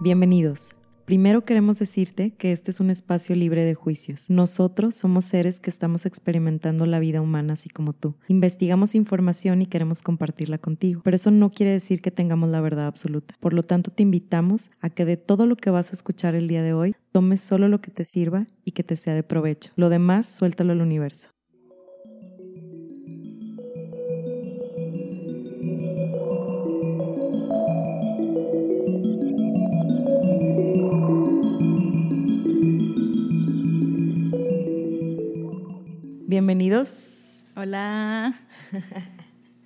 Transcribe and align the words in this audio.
Bienvenidos. 0.00 0.74
Primero 1.04 1.44
queremos 1.44 1.78
decirte 1.78 2.32
que 2.32 2.50
este 2.50 2.72
es 2.72 2.80
un 2.80 2.90
espacio 2.90 3.36
libre 3.36 3.64
de 3.64 3.74
juicios. 3.74 4.28
Nosotros 4.28 4.96
somos 4.96 5.24
seres 5.24 5.60
que 5.60 5.70
estamos 5.70 6.04
experimentando 6.04 6.84
la 6.84 6.98
vida 6.98 7.20
humana 7.20 7.52
así 7.52 7.68
como 7.68 7.92
tú. 7.92 8.16
Investigamos 8.26 8.96
información 8.96 9.62
y 9.62 9.66
queremos 9.66 10.02
compartirla 10.02 10.58
contigo, 10.58 11.00
pero 11.04 11.14
eso 11.14 11.30
no 11.30 11.50
quiere 11.50 11.72
decir 11.72 12.02
que 12.02 12.10
tengamos 12.10 12.48
la 12.48 12.60
verdad 12.60 12.86
absoluta. 12.86 13.36
Por 13.38 13.52
lo 13.52 13.62
tanto, 13.62 13.92
te 13.92 14.02
invitamos 14.02 14.72
a 14.80 14.90
que 14.90 15.04
de 15.04 15.16
todo 15.16 15.46
lo 15.46 15.54
que 15.54 15.70
vas 15.70 15.90
a 15.90 15.94
escuchar 15.94 16.34
el 16.34 16.48
día 16.48 16.64
de 16.64 16.72
hoy, 16.72 16.96
tomes 17.12 17.40
solo 17.40 17.68
lo 17.68 17.80
que 17.80 17.92
te 17.92 18.04
sirva 18.04 18.48
y 18.64 18.72
que 18.72 18.82
te 18.82 18.96
sea 18.96 19.14
de 19.14 19.22
provecho. 19.22 19.70
Lo 19.76 19.90
demás, 19.90 20.26
suéltalo 20.26 20.72
al 20.72 20.80
universo. 20.80 21.33
Bienvenidos. 36.34 37.44
Hola. 37.54 38.34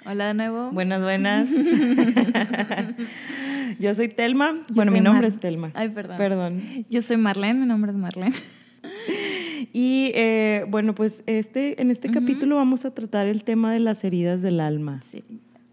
Hola 0.05 0.27
de 0.27 0.35
nuevo. 0.35 0.71
Buenas, 0.71 1.01
buenas. 1.01 1.49
Yo 3.81 3.95
soy 3.95 4.09
Telma. 4.09 4.67
bueno, 4.75 4.93
mi 4.93 5.01
nombre 5.01 5.29
es 5.29 5.39
Telma. 5.39 5.71
Ay, 5.73 5.89
perdón. 5.89 6.19
Perdón. 6.19 6.62
Yo 6.91 7.01
soy 7.01 7.17
Marlene, 7.17 7.61
mi 7.61 7.65
nombre 7.65 7.91
es 7.91 7.97
Marlene. 7.97 8.37
Y 9.73 10.12
eh, 10.15 10.67
bueno, 10.69 10.95
pues 10.95 11.23
este, 11.25 11.81
en 11.81 11.91
este 11.91 12.11
capítulo 12.11 12.57
vamos 12.57 12.85
a 12.85 12.91
tratar 12.91 13.29
el 13.29 13.45
tema 13.45 13.73
de 13.73 13.81
las 13.81 14.05
heridas 14.05 14.43
del 14.43 14.61
alma. 14.61 15.01
Sí. 15.09 15.25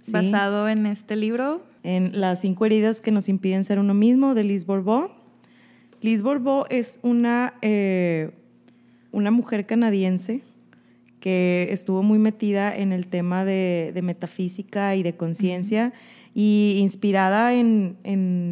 Basado 0.08 0.70
en 0.70 0.86
este 0.86 1.18
libro. 1.18 1.62
En 1.84 2.22
las 2.22 2.40
cinco 2.40 2.66
heridas 2.66 3.02
que 3.02 3.12
nos 3.12 3.28
impiden 3.28 3.66
ser 3.66 3.80
uno 3.80 3.94
mismo, 3.94 4.34
de 4.34 4.46
Liz 4.46 4.66
Bourbeau. 4.66 5.12
Liz 6.00 6.22
Bourbeau 6.22 6.64
es 6.70 7.00
una, 7.04 7.56
eh, 7.62 8.32
una 9.12 9.32
mujer 9.32 9.66
canadiense 9.66 10.42
que 11.26 11.70
estuvo 11.72 12.04
muy 12.04 12.20
metida 12.20 12.78
en 12.78 12.94
el 12.94 13.08
tema 13.08 13.46
de, 13.46 14.00
metafísica 14.04 14.96
y 14.96 15.02
de 15.02 15.18
conciencia 15.18 15.92
y 16.36 16.76
inspirada 16.78 17.56
en, 17.56 17.98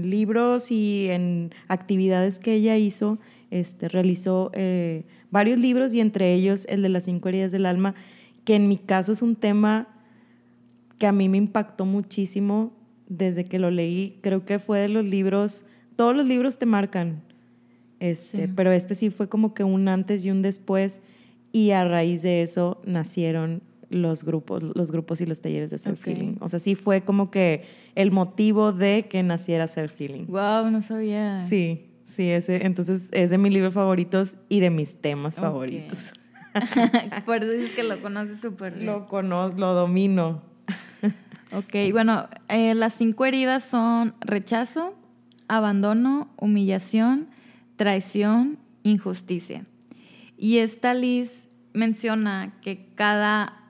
libros 0.10 0.72
y 0.72 1.08
en 1.12 1.52
actividades 1.68 2.40
que 2.40 2.56
ella 2.56 2.76
hizo, 2.76 3.20
este, 3.52 3.90
realizó 3.90 4.50
eh, 4.56 5.04
varios 5.30 5.60
libros 5.60 5.94
y 5.94 6.00
entre 6.00 6.34
ellos 6.34 6.66
el 6.68 6.82
de 6.82 6.90
las 6.90 7.04
cinco 7.04 7.30
heridas 7.30 7.52
del 7.52 7.68
alma, 7.68 7.94
que 8.44 8.56
en 8.56 8.68
mi 8.68 8.78
caso 8.78 9.12
es 9.12 9.22
un 9.22 9.36
tema 9.36 9.88
que 10.98 11.06
a 11.06 11.12
mí 11.12 11.30
me 11.30 11.38
impactó 11.38 11.86
muchísimo 11.86 12.74
desde 13.08 13.46
que 13.46 13.60
lo 13.60 13.70
leí. 13.70 14.18
Creo 14.22 14.46
que 14.46 14.58
fue 14.58 14.80
de 14.80 14.90
los 14.90 15.06
libros, 15.06 15.64
todos 15.96 16.16
los 16.16 16.26
libros 16.26 16.58
te 16.58 16.66
marcan, 16.66 17.22
este, 18.00 18.48
pero 18.48 18.72
este 18.72 18.96
sí 18.96 19.12
fue 19.12 19.30
como 19.30 19.54
que 19.54 19.64
un 19.64 19.88
antes 19.88 20.26
y 20.26 20.32
un 20.32 20.42
después 20.42 21.04
y 21.54 21.72
a 21.72 21.88
raíz 21.88 22.24
de 22.24 22.42
eso 22.42 22.82
nacieron 22.84 23.62
los 23.90 24.24
grupos, 24.24 24.64
los 24.76 24.92
grupos 24.92 25.22
y 25.22 25.28
los 25.28 25.40
talleres 25.40 25.70
de 25.70 25.78
self-healing. 25.78 26.38
O 26.42 26.50
sea, 26.50 26.60
sí 26.60 26.74
fue 26.74 27.02
como 27.02 27.30
que 27.30 27.64
el 27.94 28.12
motivo 28.12 28.74
de 28.74 29.06
que 29.08 29.22
naciera 29.22 29.68
self-healing. 29.68 30.26
Wow, 30.26 30.72
no 30.72 30.82
sabía. 30.82 31.40
Sí, 31.42 31.86
sí, 32.04 32.30
ese, 32.30 32.66
entonces 32.66 33.08
es 33.12 33.30
de 33.30 33.38
mis 33.38 33.54
libros 33.54 33.74
favoritos 33.74 34.36
y 34.50 34.62
de 34.62 34.72
mis 34.72 35.00
temas 35.00 35.36
favoritos. 35.36 36.14
Por 37.26 37.44
eso 37.44 37.52
dices 37.52 37.72
que 37.74 37.84
lo 37.84 38.02
conoces 38.02 38.42
súper 38.42 38.74
bien. 38.74 38.88
Lo 38.88 39.08
conozco, 39.08 39.60
lo 39.60 39.74
domino. 39.74 40.42
ok, 41.52 41.92
bueno, 41.92 42.28
eh, 42.50 42.74
las 42.74 42.96
cinco 42.96 43.26
heridas 43.26 43.64
son 43.64 44.16
rechazo, 44.22 44.96
abandono, 45.48 46.30
humillación, 46.38 47.28
traición, 47.76 48.58
injusticia. 48.82 49.68
Y 50.44 50.58
esta 50.58 50.94
Liz 50.94 51.48
menciona 51.72 52.56
que 52.62 52.90
cada 52.96 53.64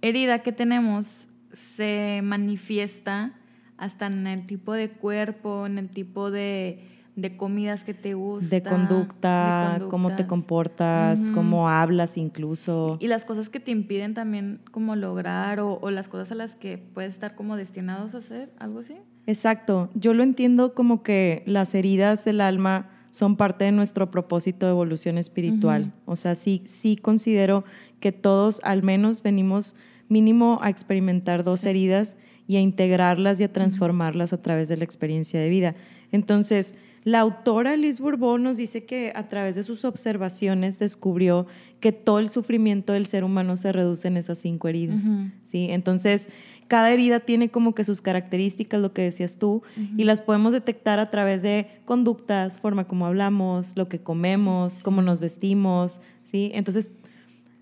herida 0.00 0.38
que 0.38 0.50
tenemos 0.50 1.28
se 1.52 2.22
manifiesta 2.24 3.34
hasta 3.76 4.06
en 4.06 4.26
el 4.26 4.46
tipo 4.46 4.72
de 4.72 4.88
cuerpo, 4.88 5.66
en 5.66 5.76
el 5.76 5.90
tipo 5.90 6.30
de, 6.30 6.88
comidas 7.36 7.84
que 7.84 7.92
te 7.92 8.14
gustan. 8.14 8.48
De 8.48 8.62
conducta, 8.62 9.80
cómo 9.90 10.16
te 10.16 10.26
comportas, 10.26 11.28
cómo 11.34 11.68
hablas 11.68 12.16
incluso. 12.16 12.96
Y, 12.98 13.08
las 13.08 13.26
cosas 13.26 13.50
que 13.50 13.60
te 13.60 13.70
impiden 13.70 14.14
también 14.14 14.60
como 14.70 14.96
lograr 14.96 15.60
o, 15.60 15.78
o, 15.78 15.90
las 15.90 16.08
cosas 16.08 16.32
a 16.32 16.36
las 16.36 16.56
que 16.56 16.78
puedes 16.78 17.12
estar 17.12 17.34
como 17.34 17.54
destinados 17.56 18.14
a 18.14 18.18
hacer, 18.18 18.50
algo 18.58 18.78
así. 18.78 18.96
Exacto, 19.26 19.90
yo 19.92 20.14
lo 20.14 20.22
entiendo 20.22 20.72
como 20.72 21.02
que 21.02 21.42
las 21.44 21.74
heridas 21.74 22.24
del 22.24 22.40
alma 22.40 22.88
son 23.12 23.36
parte 23.36 23.66
de 23.66 23.72
nuestro 23.72 24.10
propósito 24.10 24.64
de 24.64 24.72
evolución 24.72 25.18
espiritual. 25.18 25.92
O 26.06 26.16
sea, 26.16 26.34
sí, 26.34 26.62
sí 26.64 26.96
considero 26.96 27.62
que 28.00 28.10
todos 28.10 28.60
al 28.64 28.82
menos 28.82 29.22
venimos 29.22 29.76
mínimo 30.08 30.58
a 30.62 30.70
experimentar 30.70 31.44
dos 31.44 31.66
heridas 31.66 32.16
y 32.48 32.56
a 32.56 32.60
integrarlas 32.60 33.38
y 33.38 33.44
a 33.44 33.52
transformarlas 33.52 34.32
a 34.32 34.40
través 34.40 34.68
de 34.68 34.78
la 34.78 34.84
experiencia 34.84 35.38
de 35.38 35.50
vida. 35.50 35.74
Entonces, 36.10 36.74
la 37.04 37.20
autora 37.20 37.76
Liz 37.76 38.00
Bourbon 38.00 38.42
nos 38.42 38.56
dice 38.56 38.84
que 38.84 39.12
a 39.14 39.28
través 39.28 39.56
de 39.56 39.62
sus 39.62 39.84
observaciones 39.84 40.78
descubrió 40.78 41.46
que 41.80 41.92
todo 41.92 42.18
el 42.18 42.30
sufrimiento 42.30 42.94
del 42.94 43.04
ser 43.04 43.24
humano 43.24 43.56
se 43.58 43.72
reduce 43.72 44.08
en 44.08 44.16
esas 44.16 44.38
cinco 44.38 44.68
heridas. 44.68 45.02
¿sí? 45.44 45.66
Entonces, 45.70 46.30
cada 46.72 46.90
herida 46.90 47.20
tiene 47.20 47.50
como 47.50 47.74
que 47.74 47.84
sus 47.84 48.00
características, 48.00 48.80
lo 48.80 48.94
que 48.94 49.02
decías 49.02 49.38
tú, 49.38 49.62
y 49.98 50.04
las 50.04 50.22
podemos 50.22 50.54
detectar 50.54 51.00
a 51.00 51.10
través 51.10 51.42
de 51.42 51.66
conductas, 51.84 52.56
forma 52.56 52.84
como 52.84 53.04
hablamos, 53.04 53.76
lo 53.76 53.90
que 53.90 53.98
comemos, 53.98 54.78
cómo 54.78 55.02
nos 55.02 55.20
vestimos, 55.20 56.00
¿sí? 56.24 56.50
Entonces, 56.54 56.90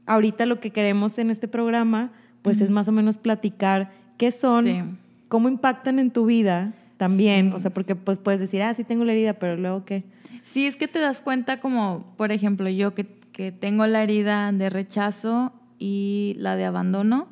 ahorita 0.07 0.47
lo 0.47 0.61
que 0.61 0.71
queremos 0.71 1.19
en 1.19 1.33
este 1.33 1.49
programa, 1.49 2.13
pues 2.43 2.61
es 2.61 2.71
más 2.71 2.87
o 2.87 2.93
menos 2.93 3.19
platicar 3.19 3.91
qué 4.17 4.31
son, 4.31 5.01
cómo 5.27 5.49
impactan 5.49 5.99
en 5.99 6.13
tu 6.13 6.27
vida 6.27 6.73
también, 6.97 7.53
o 7.53 7.59
sea, 7.59 7.75
porque 7.75 7.97
pues 7.97 8.21
puedes 8.21 8.39
decir, 8.39 8.63
ah, 8.63 8.73
sí 8.75 8.85
tengo 8.85 9.05
la 9.05 9.11
herida, 9.11 9.33
pero 9.33 9.57
luego 9.57 9.85
qué. 9.85 10.05
Sí, 10.45 10.69
es 10.69 10.77
que 10.77 10.87
te 10.87 11.01
das 11.01 11.21
cuenta 11.21 11.59
como, 11.59 12.15
por 12.17 12.31
ejemplo, 12.31 12.69
yo 12.69 12.95
que, 12.95 13.07
que 13.33 13.51
tengo 13.51 13.89
la 13.89 14.05
herida 14.05 14.53
de 14.53 14.71
rechazo 14.71 15.53
y 15.81 16.37
la 16.39 16.55
de 16.55 16.65
abandono, 16.65 17.27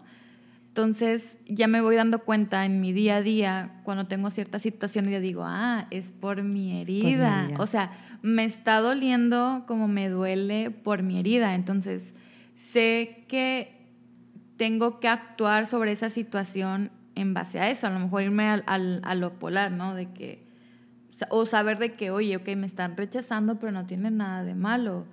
entonces 0.79 1.37
ya 1.45 1.67
me 1.67 1.81
voy 1.81 1.97
dando 1.97 2.21
cuenta 2.21 2.65
en 2.65 2.81
mi 2.81 2.93
día 2.93 3.17
a 3.17 3.23
día 3.23 3.81
cuando 3.83 4.07
tengo 4.07 4.31
cierta 4.31 4.61
situación 4.61 5.09
y 5.09 5.11
ya 5.11 5.19
digo, 5.19 5.43
ah, 5.45 5.89
es 5.91 6.13
por 6.13 6.45
mi 6.45 6.81
herida. 6.81 7.49
O 7.59 7.67
sea, 7.67 7.91
me 8.23 8.45
está 8.45 8.79
doliendo 8.79 9.65
como 9.67 9.89
me 9.89 10.09
duele 10.09 10.71
por 10.71 11.03
mi 11.03 11.19
herida. 11.19 11.57
Entonces 11.57 12.15
sé 12.55 13.25
que 13.27 13.89
tengo 14.57 15.01
que 15.01 15.09
actuar 15.09 15.67
sobre 15.67 15.91
esa 15.91 16.11
situación 16.11 16.93
en 17.17 17.35
base 17.35 17.59
a 17.59 17.71
eso. 17.71 17.89
A 17.89 17.91
lo 17.91 17.99
mejor 17.99 18.23
irme 18.23 18.49
al, 18.49 19.01
a 19.03 19.15
lo 19.17 19.33
polar, 19.41 19.73
¿no? 19.73 19.97
De 19.97 20.13
que, 20.13 20.47
o 21.29 21.45
saber 21.45 21.79
de 21.81 21.95
que, 21.95 22.13
oye, 22.13 22.37
ok, 22.37 22.51
me 22.57 22.69
están 22.69 22.97
rechazando, 22.97 23.59
pero 23.59 23.73
no 23.73 23.85
tiene 23.85 24.13
nada 24.13 24.45
de 24.45 24.55
malo. 24.55 25.07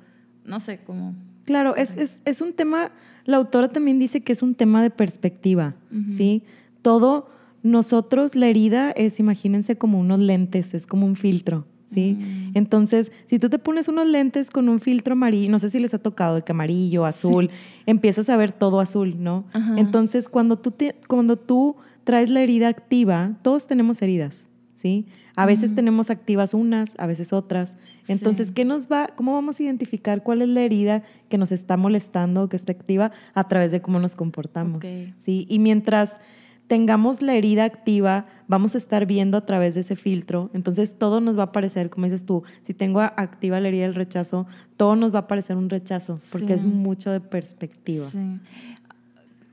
No 0.44 0.60
sé 0.60 0.84
cómo. 0.84 1.16
Claro, 1.46 1.76
es, 1.76 1.96
es, 1.96 2.22
es 2.26 2.42
un 2.42 2.54
tema 2.54 2.92
la 3.26 3.38
autora 3.38 3.70
también 3.70 4.00
dice 4.00 4.22
que 4.22 4.32
es 4.32 4.42
un 4.42 4.56
tema 4.56 4.84
de 4.84 4.92
perspectiva, 4.92 5.76
¿sí? 6.10 6.44
Todo, 6.84 7.28
nosotros, 7.64 8.36
la 8.36 8.48
herida 8.48 8.92
es, 8.92 9.20
imagínense, 9.20 9.78
como 9.78 10.00
unos 10.00 10.20
lentes, 10.20 10.76
es 10.76 10.86
como 10.86 11.08
un 11.08 11.16
filtro, 11.16 11.66
¿sí? 11.88 12.18
Mm. 12.20 12.52
Entonces, 12.54 13.12
si 13.26 13.40
tú 13.40 13.50
te 13.50 13.58
pones 13.58 13.88
unos 13.88 14.06
lentes 14.06 14.52
con 14.52 14.70
un 14.70 14.80
filtro 14.80 15.14
amarillo, 15.14 15.50
no 15.50 15.58
sé 15.58 15.72
si 15.72 15.80
les 15.80 15.96
ha 15.96 16.00
tocado, 16.00 16.36
de 16.36 16.44
que 16.44 16.52
amarillo, 16.52 17.04
azul, 17.06 17.50
empiezas 17.88 18.30
a 18.30 18.38
ver 18.38 18.52
todo 18.52 18.80
azul, 18.80 19.16
¿no? 19.18 19.46
Entonces, 19.76 20.30
cuando 20.30 20.60
tú, 20.60 20.76
cuando 21.08 21.36
tú 21.36 21.76
traes 22.04 22.30
la 22.30 22.42
herida 22.42 22.68
activa, 22.68 23.38
todos 23.42 23.66
tenemos 23.66 24.04
heridas, 24.04 24.46
¿sí? 24.76 25.08
A 25.36 25.48
veces 25.48 25.74
tenemos 25.74 26.12
activas 26.12 26.54
unas, 26.54 26.94
a 27.00 27.08
veces 27.08 27.34
otras. 27.34 27.76
Entonces, 28.08 28.52
¿qué 28.52 28.66
nos 28.66 28.88
va, 28.92 29.08
cómo 29.16 29.34
vamos 29.34 29.60
a 29.60 29.64
identificar 29.64 30.24
cuál 30.24 30.42
es 30.42 30.50
la 30.50 30.62
herida 30.62 31.04
que 31.30 31.38
nos 31.38 31.52
está 31.52 31.78
molestando 31.78 32.44
o 32.44 32.50
que 32.50 32.56
está 32.56 32.72
activa 32.72 33.12
a 33.34 33.48
través 33.48 33.72
de 33.72 33.82
cómo 33.82 34.00
nos 34.00 34.16
comportamos? 34.16 34.84
¿sí? 35.22 35.46
Y 35.50 35.60
mientras 35.60 36.20
tengamos 36.68 37.22
la 37.22 37.36
herida 37.36 37.64
activa, 37.64 38.26
vamos 38.48 38.76
a 38.76 38.78
estar 38.78 39.06
viendo 39.06 39.38
a 39.38 39.46
través 39.46 39.76
de 39.76 39.82
ese 39.82 39.96
filtro. 39.96 40.50
Entonces, 40.54 40.98
todo 40.98 41.22
nos 41.22 41.38
va 41.38 41.44
a 41.44 41.52
parecer, 41.52 41.90
como 41.90 42.06
dices 42.06 42.26
tú, 42.26 42.44
si 42.64 42.74
tengo 42.74 43.02
activa 43.02 43.60
la 43.60 43.68
herida 43.68 43.84
del 43.84 43.96
rechazo, 43.96 44.48
todo 44.78 44.96
nos 44.96 45.14
va 45.14 45.20
a 45.20 45.28
parecer 45.28 45.58
un 45.58 45.70
rechazo, 45.70 46.20
porque 46.32 46.54
es 46.54 46.66
mucho 46.66 47.12
de 47.12 47.20
perspectiva. 47.20 48.08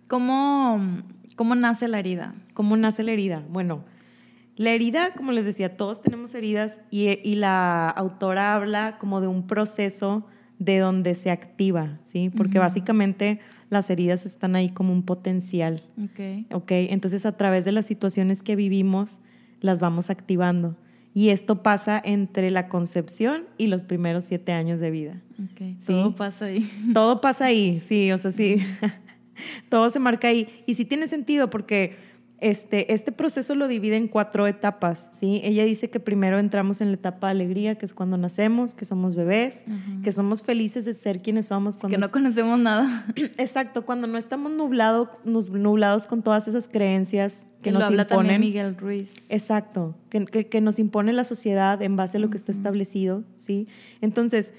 ¿Cómo, 0.08 0.80
¿Cómo 1.36 1.54
nace 1.54 1.88
la 1.88 1.98
herida? 1.98 2.34
¿Cómo 2.54 2.76
nace 2.76 3.02
la 3.02 3.12
herida? 3.12 3.42
Bueno, 3.48 3.84
la 4.56 4.70
herida, 4.70 5.14
como 5.14 5.32
les 5.32 5.44
decía, 5.44 5.76
todos 5.76 6.02
tenemos 6.02 6.34
heridas 6.34 6.80
y, 6.90 7.34
la 7.36 7.88
autora 7.88 8.54
habla 8.54 8.98
como 8.98 9.20
de 9.20 9.26
un 9.26 9.46
proceso 9.46 10.26
de 10.58 10.78
donde 10.78 11.14
se 11.14 11.30
activa, 11.30 11.98
¿sí? 12.04 12.30
Porque 12.30 12.58
básicamente 12.58 13.40
las 13.70 13.88
heridas 13.90 14.26
están 14.26 14.54
ahí 14.54 14.68
como 14.68 14.92
un 14.92 15.02
potencial. 15.02 15.82
Ok. 15.98 16.52
Ok, 16.52 16.70
entonces 16.72 17.24
a 17.26 17.36
través 17.36 17.64
de 17.64 17.72
las 17.72 17.86
situaciones 17.86 18.42
que 18.42 18.54
vivimos 18.54 19.18
las 19.60 19.80
vamos 19.80 20.10
activando. 20.10 20.76
Y 21.14 21.28
esto 21.30 21.62
pasa 21.62 22.00
entre 22.02 22.50
la 22.50 22.68
concepción 22.68 23.44
y 23.58 23.66
los 23.66 23.84
primeros 23.84 24.24
siete 24.24 24.52
años 24.52 24.80
de 24.80 24.90
vida. 24.90 25.22
Okay. 25.52 25.76
Todo 25.86 26.14
pasa 26.14 26.46
ahí. 26.46 26.70
Todo 26.94 27.20
pasa 27.20 27.46
ahí, 27.46 27.80
sí, 27.80 28.12
o 28.12 28.18
sea, 28.18 28.32
sí. 28.32 28.56
Todo 29.68 29.90
se 29.90 29.98
marca 29.98 30.28
ahí. 30.28 30.62
Y 30.66 30.74
sí 30.74 30.84
tiene 30.84 31.08
sentido 31.08 31.50
porque 31.50 31.96
este, 32.42 32.92
este 32.92 33.12
proceso 33.12 33.54
lo 33.54 33.68
divide 33.68 33.96
en 33.96 34.08
cuatro 34.08 34.48
etapas, 34.48 35.08
¿sí? 35.12 35.40
Ella 35.44 35.64
dice 35.64 35.90
que 35.90 36.00
primero 36.00 36.40
entramos 36.40 36.80
en 36.80 36.88
la 36.88 36.94
etapa 36.94 37.28
de 37.28 37.30
alegría, 37.30 37.76
que 37.76 37.86
es 37.86 37.94
cuando 37.94 38.16
nacemos, 38.16 38.74
que 38.74 38.84
somos 38.84 39.14
bebés, 39.14 39.64
que 40.02 40.10
somos 40.10 40.42
felices 40.42 40.84
de 40.84 40.92
ser 40.92 41.22
quienes 41.22 41.46
somos. 41.46 41.78
Cuando 41.78 41.96
que 41.96 42.00
no 42.00 42.10
conocemos 42.10 42.58
nada. 42.58 43.06
Exacto, 43.38 43.86
cuando 43.86 44.08
no 44.08 44.18
estamos 44.18 44.50
nublados, 44.50 45.24
nublados 45.24 46.06
con 46.06 46.22
todas 46.22 46.48
esas 46.48 46.66
creencias 46.66 47.46
que, 47.62 47.70
nos 47.70 47.84
habla 47.84 48.02
imponen. 48.02 48.32
También 48.32 48.40
Miguel 48.40 48.76
Ruiz. 48.76 49.12
Exacto, 49.28 49.94
que, 50.10 50.26
que, 50.26 50.60
nos 50.60 50.80
impone 50.80 51.12
la 51.12 51.22
sociedad 51.22 51.80
en 51.80 51.94
base 51.94 52.16
a 52.16 52.20
lo 52.20 52.28
que 52.28 52.36
está 52.36 52.50
establecido, 52.50 53.22
¿sí? 53.36 53.68
Entonces, 54.00 54.52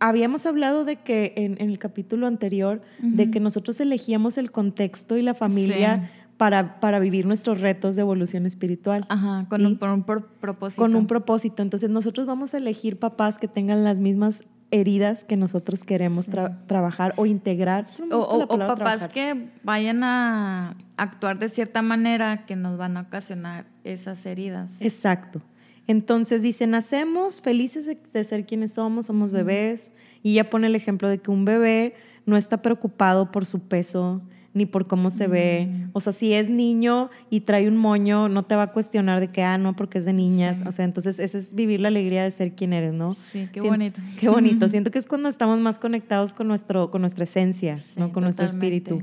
habíamos 0.00 0.46
hablado 0.46 0.84
de 0.84 0.96
que 0.96 1.34
en, 1.36 1.60
el 1.60 1.78
capítulo 1.78 2.26
anterior, 2.26 2.82
de 3.00 3.30
que 3.30 3.40
nosotros 3.40 3.78
elegíamos 3.80 4.38
el 4.38 4.50
contexto 4.50 5.16
y 5.16 5.22
la 5.22 5.34
familia 5.34 6.10
para, 6.38 6.80
para 6.80 6.98
vivir 7.00 7.26
nuestros 7.26 7.60
retos 7.60 7.96
de 7.96 8.02
evolución 8.02 8.46
espiritual. 8.46 9.04
Ajá, 9.10 9.46
con 9.50 9.66
un, 9.66 9.78
un 9.82 10.04
propósito. 10.04 10.80
Con 10.80 10.94
un 10.94 11.06
propósito. 11.06 11.62
Entonces 11.62 11.90
nosotros 11.90 12.26
vamos 12.26 12.54
a 12.54 12.58
elegir 12.58 12.98
papás 12.98 13.36
que 13.36 13.48
tengan 13.48 13.84
las 13.84 13.98
mismas 13.98 14.42
heridas 14.70 15.24
que 15.24 15.36
nosotros 15.36 15.84
queremos 15.84 16.26
trabajar 16.66 17.14
o 17.16 17.26
integrar. 17.26 17.86
o, 18.10 18.46
papás 18.48 19.08
que 19.08 19.50
vayan 19.62 20.04
a 20.04 20.76
actuar 20.96 21.38
de 21.38 21.48
cierta 21.48 21.82
manera 21.82 22.44
que 22.46 22.56
nos 22.56 22.76
van 22.76 22.96
a 22.96 23.02
ocasionar 23.02 23.66
esas 23.84 24.24
heridas. 24.26 24.70
Exacto. 24.80 25.40
Entonces 25.86 26.42
dice, 26.42 26.66
nacemos 26.66 27.40
felices 27.40 27.86
de, 27.86 28.24
ser 28.24 28.44
quienes 28.44 28.74
somos, 28.74 29.06
somos 29.06 29.32
bebés, 29.32 29.92
y 30.22 30.34
ya 30.34 30.50
pone 30.50 30.66
el 30.66 30.74
ejemplo 30.74 31.08
de 31.08 31.18
que 31.18 31.30
un 31.30 31.44
bebé 31.46 31.94
no 32.26 32.36
está 32.36 32.60
preocupado 32.60 33.32
por 33.32 33.46
su 33.46 33.60
peso, 33.60 34.20
ni 34.58 34.66
por 34.66 34.86
cómo 34.86 35.08
se 35.08 35.26
ve. 35.26 35.68
Mm. 35.70 35.90
O 35.94 36.00
sea, 36.00 36.12
si 36.12 36.34
es 36.34 36.50
niño 36.50 37.08
y 37.30 37.40
trae 37.40 37.68
un 37.68 37.76
moño, 37.76 38.28
no 38.28 38.42
te 38.42 38.54
va 38.54 38.64
a 38.64 38.72
cuestionar 38.72 39.20
de 39.20 39.28
que, 39.28 39.42
ah, 39.42 39.56
no, 39.56 39.74
porque 39.74 39.98
es 39.98 40.04
de 40.04 40.12
niñas. 40.12 40.60
O 40.66 40.72
sea, 40.72 40.84
entonces 40.84 41.18
ese 41.18 41.38
es 41.38 41.54
vivir 41.54 41.80
la 41.80 41.88
alegría 41.88 42.24
de 42.24 42.30
ser 42.30 42.52
quien 42.52 42.72
eres, 42.72 42.92
¿no? 42.92 43.14
Sí, 43.32 43.48
qué 43.52 43.60
bonito. 43.62 44.00
Qué 44.18 44.28
bonito. 44.28 44.68
Siento 44.68 44.90
que 44.90 44.98
es 44.98 45.06
cuando 45.06 45.28
estamos 45.28 45.58
más 45.60 45.78
conectados 45.78 46.34
con, 46.34 46.48
nuestro, 46.48 46.90
con 46.90 47.00
nuestra 47.00 47.24
esencia, 47.24 47.78
¿no? 47.96 48.12
Con 48.12 48.24
nuestro 48.24 48.44
espíritu. 48.44 49.00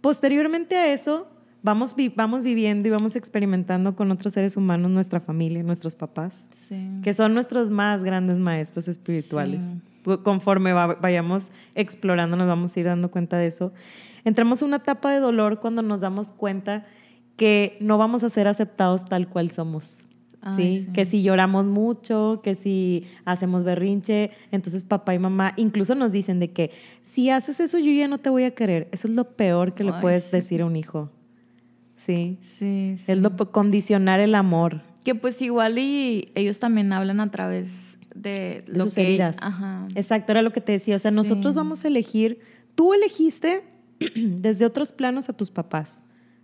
Posteriormente 0.00 0.74
a 0.76 0.92
eso, 0.92 1.28
vamos, 1.62 1.94
vamos 2.16 2.42
viviendo 2.42 2.88
y 2.88 2.90
vamos 2.90 3.14
experimentando 3.14 3.94
con 3.94 4.10
otros 4.10 4.34
seres 4.34 4.56
humanos, 4.56 4.90
nuestra 4.90 5.20
familia, 5.20 5.62
nuestros 5.62 5.94
papás, 5.94 6.48
que 7.02 7.14
son 7.14 7.34
nuestros 7.34 7.70
más 7.70 8.02
grandes 8.02 8.38
maestros 8.38 8.88
espirituales. 8.88 9.62
Conforme 10.24 10.72
vayamos 10.72 11.50
explorando, 11.74 12.36
nos 12.36 12.48
vamos 12.48 12.76
a 12.76 12.80
ir 12.80 12.86
dando 12.86 13.10
cuenta 13.10 13.36
de 13.36 13.46
eso 13.46 13.72
entramos 14.24 14.62
en 14.62 14.68
una 14.68 14.78
etapa 14.78 15.12
de 15.12 15.20
dolor 15.20 15.60
cuando 15.60 15.82
nos 15.82 16.00
damos 16.00 16.32
cuenta 16.32 16.84
que 17.36 17.76
no 17.80 17.98
vamos 17.98 18.24
a 18.24 18.30
ser 18.30 18.48
aceptados 18.48 19.04
tal 19.04 19.28
cual 19.28 19.50
somos. 19.50 19.96
¿sí? 20.56 20.88
Que 20.92 21.06
si 21.06 21.22
lloramos 21.22 21.66
mucho, 21.66 22.40
que 22.42 22.54
si 22.54 23.06
hacemos 23.24 23.64
berrinche, 23.64 24.30
entonces 24.50 24.84
papá 24.84 25.14
y 25.14 25.18
mamá 25.18 25.54
incluso 25.56 25.94
nos 25.94 26.12
dicen 26.12 26.40
de 26.40 26.50
que 26.50 26.70
si 27.00 27.30
haces 27.30 27.60
eso 27.60 27.78
yo 27.78 27.92
ya 27.92 28.08
no 28.08 28.18
te 28.18 28.30
voy 28.30 28.44
a 28.44 28.54
querer. 28.54 28.88
Eso 28.92 29.08
es 29.08 29.14
lo 29.14 29.24
peor 29.36 29.74
que 29.74 29.84
le 29.84 29.92
puedes 29.94 30.30
decir 30.30 30.62
a 30.62 30.66
un 30.66 30.76
hijo. 30.76 31.10
¿Sí? 31.96 32.38
Sí, 32.58 32.98
Es 33.06 33.18
lo 33.18 33.36
condicionar 33.36 34.18
el 34.18 34.34
amor. 34.34 34.82
Que 35.04 35.14
pues 35.14 35.40
igual 35.40 35.78
y 35.78 36.30
ellos 36.34 36.58
también 36.58 36.92
hablan 36.92 37.20
a 37.20 37.30
través 37.30 37.98
de, 38.14 38.64
lo 38.66 38.84
sus 38.84 38.98
heridas. 38.98 39.36
Exacto, 39.94 40.32
era 40.32 40.42
lo 40.42 40.52
que 40.52 40.60
te 40.60 40.72
decía. 40.72 40.96
O 40.96 40.98
sea, 40.98 41.12
nosotros 41.12 41.54
vamos 41.54 41.84
a 41.84 41.88
elegir, 41.88 42.40
tú 42.74 42.92
elegiste 42.92 43.62
desde 44.16 44.64
otros 44.64 44.92
planos 44.92 45.28
a 45.28 45.32
tus 45.32 45.50
papás, 45.50 46.00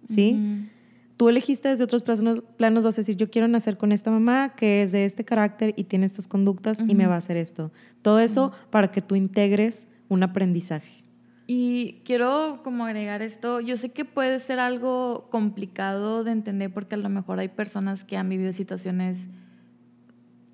¿sí? 0.08 0.68
Tú 1.16 1.28
elegiste 1.28 1.68
desde 1.68 1.82
otros 1.82 2.02
planos, 2.02 2.44
planos, 2.56 2.84
vas 2.84 2.96
a 2.96 3.00
decir, 3.00 3.16
yo 3.16 3.28
quiero 3.28 3.48
nacer 3.48 3.76
con 3.76 3.90
esta 3.90 4.10
mamá 4.10 4.54
que 4.54 4.82
es 4.82 4.92
de 4.92 5.04
este 5.04 5.24
carácter 5.24 5.74
y 5.76 5.84
tiene 5.84 6.06
estas 6.06 6.28
conductas 6.28 6.82
y 6.86 6.94
me 6.94 7.06
va 7.06 7.14
a 7.14 7.18
hacer 7.18 7.36
esto. 7.36 7.72
Todo 8.02 8.20
eso 8.20 8.52
para 8.70 8.92
que 8.92 9.00
tú 9.00 9.16
integres 9.16 9.88
un 10.08 10.22
aprendizaje. 10.22 11.02
Y 11.50 12.02
quiero 12.04 12.60
como 12.62 12.84
agregar 12.84 13.22
esto, 13.22 13.60
yo 13.60 13.76
sé 13.78 13.88
que 13.88 14.04
puede 14.04 14.38
ser 14.38 14.60
algo 14.60 15.28
complicado 15.30 16.22
de 16.22 16.30
entender 16.30 16.72
porque 16.72 16.94
a 16.94 16.98
lo 16.98 17.08
mejor 17.08 17.40
hay 17.40 17.48
personas 17.48 18.04
que 18.04 18.16
han 18.16 18.28
vivido 18.28 18.52
situaciones 18.52 19.26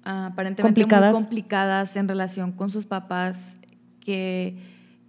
ah, 0.05 0.27
aparentemente 0.27 0.87
muy 0.87 1.13
complicadas 1.13 1.97
en 1.97 2.07
relación 2.09 2.53
con 2.53 2.71
sus 2.71 2.87
papás 2.87 3.59
que 4.01 4.57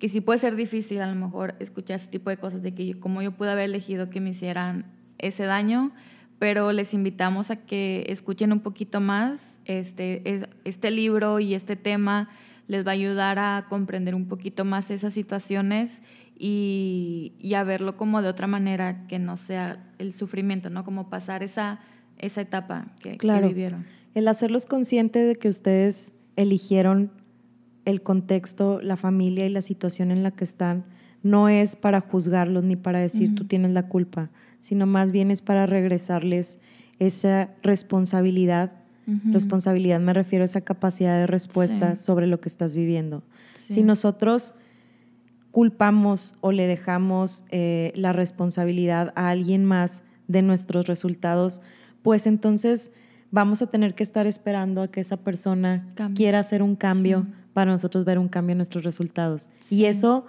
que 0.06 0.10
sí 0.10 0.22
puede 0.22 0.38
ser 0.38 0.56
difícil 0.56 1.02
a 1.02 1.08
lo 1.08 1.16
mejor 1.16 1.56
escuchar 1.58 1.96
ese 1.96 2.06
tipo 2.10 2.30
de 2.30 2.38
cosas, 2.38 2.62
de 2.62 2.76
que 2.76 3.00
como 3.00 3.24
yo 3.24 3.32
pude 3.32 3.50
haber 3.50 3.66
elegido 3.66 4.12
que 4.12 4.22
me 4.22 4.30
hicieran 4.30 4.86
ese 5.18 5.46
daño, 5.46 5.94
pero 6.38 6.72
les 6.74 6.94
invitamos 6.94 7.50
a 7.50 7.56
que 7.56 8.06
escuchen 8.08 8.52
un 8.52 8.60
poquito 8.60 9.02
más. 9.02 9.58
Este, 9.66 10.48
este 10.64 10.92
libro 10.92 11.40
y 11.40 11.56
este 11.56 11.76
tema 11.76 12.30
les 12.68 12.86
va 12.86 12.92
a 12.92 12.94
ayudar 12.94 13.40
a 13.40 13.66
comprender 13.68 14.14
un 14.14 14.28
poquito 14.28 14.64
más 14.64 14.92
esas 14.92 15.12
situaciones 15.12 16.04
y, 16.38 17.34
y 17.40 17.56
a 17.56 17.64
verlo 17.64 17.98
como 17.98 18.22
de 18.22 18.28
otra 18.28 18.46
manera, 18.46 19.08
que 19.08 19.18
no 19.18 19.38
sea 19.38 19.92
el 19.98 20.14
sufrimiento, 20.14 20.70
¿no? 20.70 20.84
Como 20.84 21.10
pasar 21.10 21.42
esa, 21.42 21.80
esa 22.20 22.42
etapa 22.42 22.94
que, 23.02 23.18
que 23.18 23.42
vivieron. 23.42 23.88
El 24.14 24.28
hacerlos 24.28 24.68
conscientes 24.68 25.28
de 25.28 25.36
que 25.36 25.48
ustedes 25.48 26.12
eligieron 26.36 27.10
el 27.86 28.02
contexto, 28.02 28.82
la 28.82 28.98
familia 28.98 29.46
y 29.46 29.50
la 29.50 29.62
situación 29.62 30.12
en 30.12 30.24
la 30.24 30.32
que 30.32 30.44
están, 30.44 30.84
no 31.24 31.50
es 31.50 31.76
para 31.76 32.02
juzgarlos 32.02 32.64
ni 32.64 32.76
para 32.76 33.00
decir 33.00 33.34
tú 33.34 33.46
tienes 33.46 33.72
la 33.72 33.88
culpa, 33.88 34.30
sino 34.60 34.86
más 34.86 35.12
bien 35.12 35.32
es 35.32 35.42
para 35.42 35.66
regresarles 35.66 36.60
esa 37.00 37.50
responsabilidad. 37.64 38.74
Responsabilidad 39.32 40.00
me 40.00 40.14
refiero 40.14 40.44
a 40.44 40.46
esa 40.46 40.62
capacidad 40.62 41.18
de 41.20 41.28
respuesta 41.28 41.96
sobre 41.96 42.28
lo 42.28 42.42
que 42.42 42.50
estás 42.50 42.76
viviendo. 42.76 43.24
Si 43.68 43.84
nosotros 43.84 44.54
culpamos 45.52 46.36
o 46.42 46.52
le 46.52 46.68
dejamos 46.68 47.44
eh, 47.50 47.92
la 47.96 48.14
responsabilidad 48.14 49.14
a 49.16 49.30
alguien 49.30 49.64
más 49.64 50.04
de 50.28 50.42
nuestros 50.42 50.86
resultados, 50.88 51.62
pues 52.02 52.28
entonces 52.28 52.92
vamos 53.32 53.62
a 53.62 53.68
tener 53.68 53.96
que 53.96 54.04
estar 54.04 54.28
esperando 54.28 54.82
a 54.82 54.90
que 54.90 55.02
esa 55.02 55.18
persona 55.18 55.88
quiera 56.16 56.40
hacer 56.40 56.62
un 56.62 56.76
cambio 56.76 57.26
para 57.56 57.72
nosotros 57.72 58.04
ver 58.04 58.20
un 58.20 58.28
cambio 58.28 58.52
en 58.52 58.58
nuestros 58.58 58.84
resultados. 58.84 59.50
Y 59.70 59.86
eso 59.86 60.26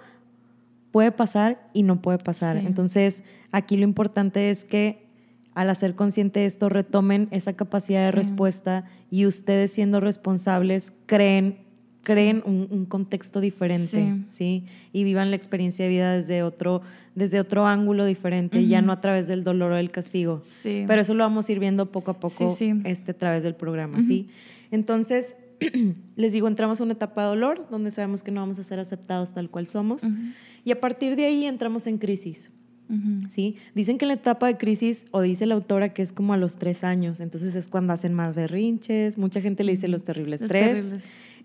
puede 0.91 1.11
pasar 1.11 1.59
y 1.73 1.83
no 1.83 2.01
puede 2.01 2.19
pasar. 2.19 2.55
Entonces, 2.55 3.25
aquí 3.51 3.75
lo 3.75 3.83
importante 3.83 4.47
es 4.47 4.63
que 4.63 5.05
al 5.53 5.69
hacer 5.69 5.93
consciente 5.93 6.45
esto, 6.45 6.69
retomen 6.69 7.27
esa 7.31 7.51
capacidad 7.51 8.05
de 8.05 8.11
respuesta 8.11 8.85
y 9.11 9.25
ustedes 9.25 9.73
siendo 9.73 9.99
responsables 9.99 10.93
creen, 11.05 11.57
creen 12.01 12.43
un, 12.45 12.85
contexto 12.85 13.41
diferente, 13.41 14.15
sí. 14.29 14.63
Y 14.93 15.03
vivan 15.03 15.29
la 15.29 15.35
experiencia 15.35 15.83
de 15.83 15.89
vida 15.89 16.13
desde 16.13 16.43
otro, 16.43 16.81
desde 17.13 17.41
otro 17.41 17.67
ángulo 17.67 18.05
diferente, 18.05 18.65
ya 18.67 18.81
no 18.81 18.93
a 18.93 19.01
través 19.01 19.27
del 19.27 19.43
dolor 19.43 19.73
o 19.73 19.75
del 19.75 19.91
castigo. 19.91 20.43
Pero 20.63 21.01
eso 21.01 21.13
lo 21.13 21.25
vamos 21.25 21.49
a 21.49 21.51
ir 21.51 21.59
viendo 21.59 21.91
poco 21.91 22.11
a 22.11 22.19
poco 22.21 22.57
este, 22.85 23.11
a 23.11 23.17
través 23.17 23.43
del 23.43 23.55
programa, 23.55 24.01
¿sí? 24.01 24.29
Entonces, 24.71 25.35
les 26.15 26.33
digo, 26.33 26.47
entramos 26.47 26.79
a 26.81 26.83
una 26.83 26.93
etapa 26.93 27.23
de 27.23 27.29
dolor 27.29 27.67
donde 27.69 27.91
sabemos 27.91 28.23
que 28.23 28.31
no 28.31 28.41
vamos 28.41 28.59
a 28.59 28.63
ser 28.63 28.79
aceptados 28.79 29.33
tal 29.33 29.49
cual 29.49 29.67
somos 29.67 30.03
y 30.63 30.71
a 30.71 30.79
partir 30.79 31.15
de 31.15 31.25
ahí 31.25 31.45
entramos 31.45 31.87
en 31.87 31.97
crisis. 31.97 32.51
¿sí? 33.29 33.57
Dicen 33.75 33.97
que 33.97 34.05
en 34.05 34.09
la 34.09 34.13
etapa 34.15 34.47
de 34.47 34.57
crisis, 34.57 35.07
o 35.11 35.21
dice 35.21 35.45
la 35.45 35.55
autora 35.55 35.93
que 35.93 36.01
es 36.01 36.13
como 36.13 36.33
a 36.33 36.37
los 36.37 36.57
tres 36.57 36.83
años, 36.83 37.19
entonces 37.19 37.55
es 37.55 37.67
cuando 37.67 37.93
hacen 37.93 38.13
más 38.13 38.35
berrinches, 38.35 39.17
mucha 39.17 39.41
gente 39.41 39.63
le 39.63 39.73
dice 39.73 39.87
los 39.87 40.03
terribles 40.03 40.41
tres. 40.47 40.85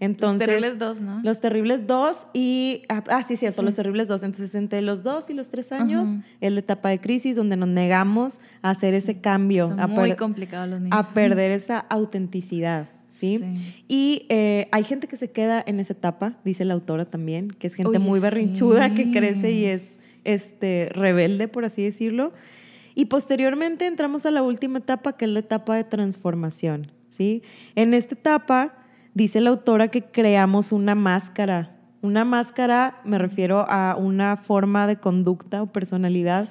Entonces, 0.01 0.41
los 0.41 0.47
terribles 0.49 0.79
dos, 0.81 1.01
¿no? 1.01 1.21
Los 1.23 1.41
terribles 1.41 1.87
dos 1.87 2.27
y, 2.33 2.83
ah, 2.89 3.05
ah 3.09 3.23
sí, 3.23 3.37
cierto, 3.37 3.63
los 3.63 3.75
terribles 3.75 4.09
dos. 4.09 4.25
Entonces, 4.25 4.53
entre 4.57 4.83
los 4.83 5.05
dos 5.05 5.31
y 5.31 5.35
los 5.35 5.49
tres 5.49 5.71
años 5.71 6.17
es 6.41 6.53
la 6.53 6.59
etapa 6.59 6.89
de 6.89 6.99
crisis 6.99 7.37
donde 7.37 7.57
nos 7.57 7.69
negamos 7.69 8.41
a 8.63 8.71
hacer 8.71 8.95
ese 8.95 9.21
cambio. 9.21 9.73
a 9.79 9.87
muy 9.87 10.17
complicado 10.17 10.67
los 10.67 10.81
niños. 10.81 10.99
A 10.99 11.15
perder 11.15 11.53
esa 11.53 11.79
autenticidad. 11.79 12.89
¿Sí? 13.13 13.41
Y 13.87 14.27
eh, 14.29 14.69
hay 14.73 14.83
gente 14.83 15.07
que 15.07 15.17
se 15.17 15.31
queda 15.31 15.63
en 15.65 15.79
esa 15.79 15.93
etapa, 15.93 16.39
dice 16.45 16.65
la 16.65 16.75
autora 16.75 17.05
también, 17.05 17.49
que 17.49 17.69
es 17.69 17.75
gente 17.75 17.99
muy 17.99 18.19
berrinchuda, 18.19 18.95
que 18.95 19.13
crece 19.13 19.53
y 19.53 19.67
es 19.67 20.01
este, 20.25 20.89
rebelde, 20.93 21.47
por 21.47 21.65
así 21.65 21.85
decirlo. 21.85 22.33
Y 22.95 23.07
posteriormente 23.07 23.87
entramos 23.87 24.27
a 24.27 24.31
la 24.31 24.43
última 24.43 24.79
etapa, 24.79 25.17
que 25.17 25.27
es 25.27 25.31
la 25.31 25.39
etapa 25.39 25.77
de 25.77 25.85
transformación, 25.85 26.91
¿sí? 27.11 27.43
En 27.77 27.95
esta 27.95 28.15
etapa, 28.15 28.75
dice 29.15 29.41
la 29.41 29.51
autora 29.51 29.89
que 29.89 30.03
creamos 30.03 30.73
una 30.73 30.95
máscara. 30.95 31.77
Una 32.01 32.25
máscara, 32.25 33.01
me 33.05 33.19
refiero 33.19 33.65
a 33.69 33.95
una 33.97 34.37
forma 34.37 34.87
de 34.87 34.97
conducta 34.97 35.63
o 35.63 35.67
personalidad, 35.67 36.49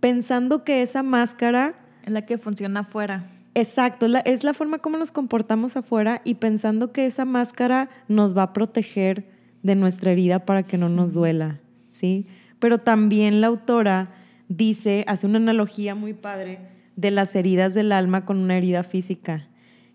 pensando 0.00 0.64
que 0.64 0.82
esa 0.82 1.02
máscara... 1.02 1.74
Es 2.04 2.12
la 2.12 2.24
que 2.24 2.38
funciona 2.38 2.80
afuera 2.80 3.28
Exacto, 3.58 4.06
es 4.06 4.12
la, 4.12 4.20
es 4.20 4.44
la 4.44 4.54
forma 4.54 4.78
como 4.78 4.98
nos 4.98 5.10
comportamos 5.10 5.76
afuera 5.76 6.22
y 6.24 6.34
pensando 6.34 6.92
que 6.92 7.06
esa 7.06 7.24
máscara 7.24 7.90
nos 8.06 8.36
va 8.36 8.44
a 8.44 8.52
proteger 8.52 9.26
de 9.64 9.74
nuestra 9.74 10.12
herida 10.12 10.46
para 10.46 10.62
que 10.62 10.78
no 10.78 10.88
nos 10.88 11.12
duela, 11.12 11.58
¿sí? 11.90 12.26
Pero 12.60 12.78
también 12.78 13.40
la 13.40 13.48
autora 13.48 14.12
dice, 14.48 15.04
hace 15.08 15.26
una 15.26 15.38
analogía 15.38 15.96
muy 15.96 16.14
padre 16.14 16.60
de 16.94 17.10
las 17.10 17.34
heridas 17.34 17.74
del 17.74 17.90
alma 17.90 18.24
con 18.24 18.38
una 18.38 18.56
herida 18.56 18.84
física. 18.84 19.48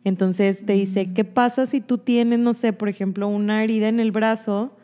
Entonces 0.04 0.66
te 0.66 0.74
dice, 0.74 1.14
¿qué 1.14 1.24
pasa 1.24 1.66
si 1.66 1.80
tú 1.80 1.98
tienes, 1.98 2.40
no 2.40 2.54
sé, 2.54 2.74
por 2.74 2.90
ejemplo, 2.90 3.30
una 3.30 3.64
herida 3.64 3.88
en 3.88 4.02
el 4.02 4.12
brazo 4.12 4.76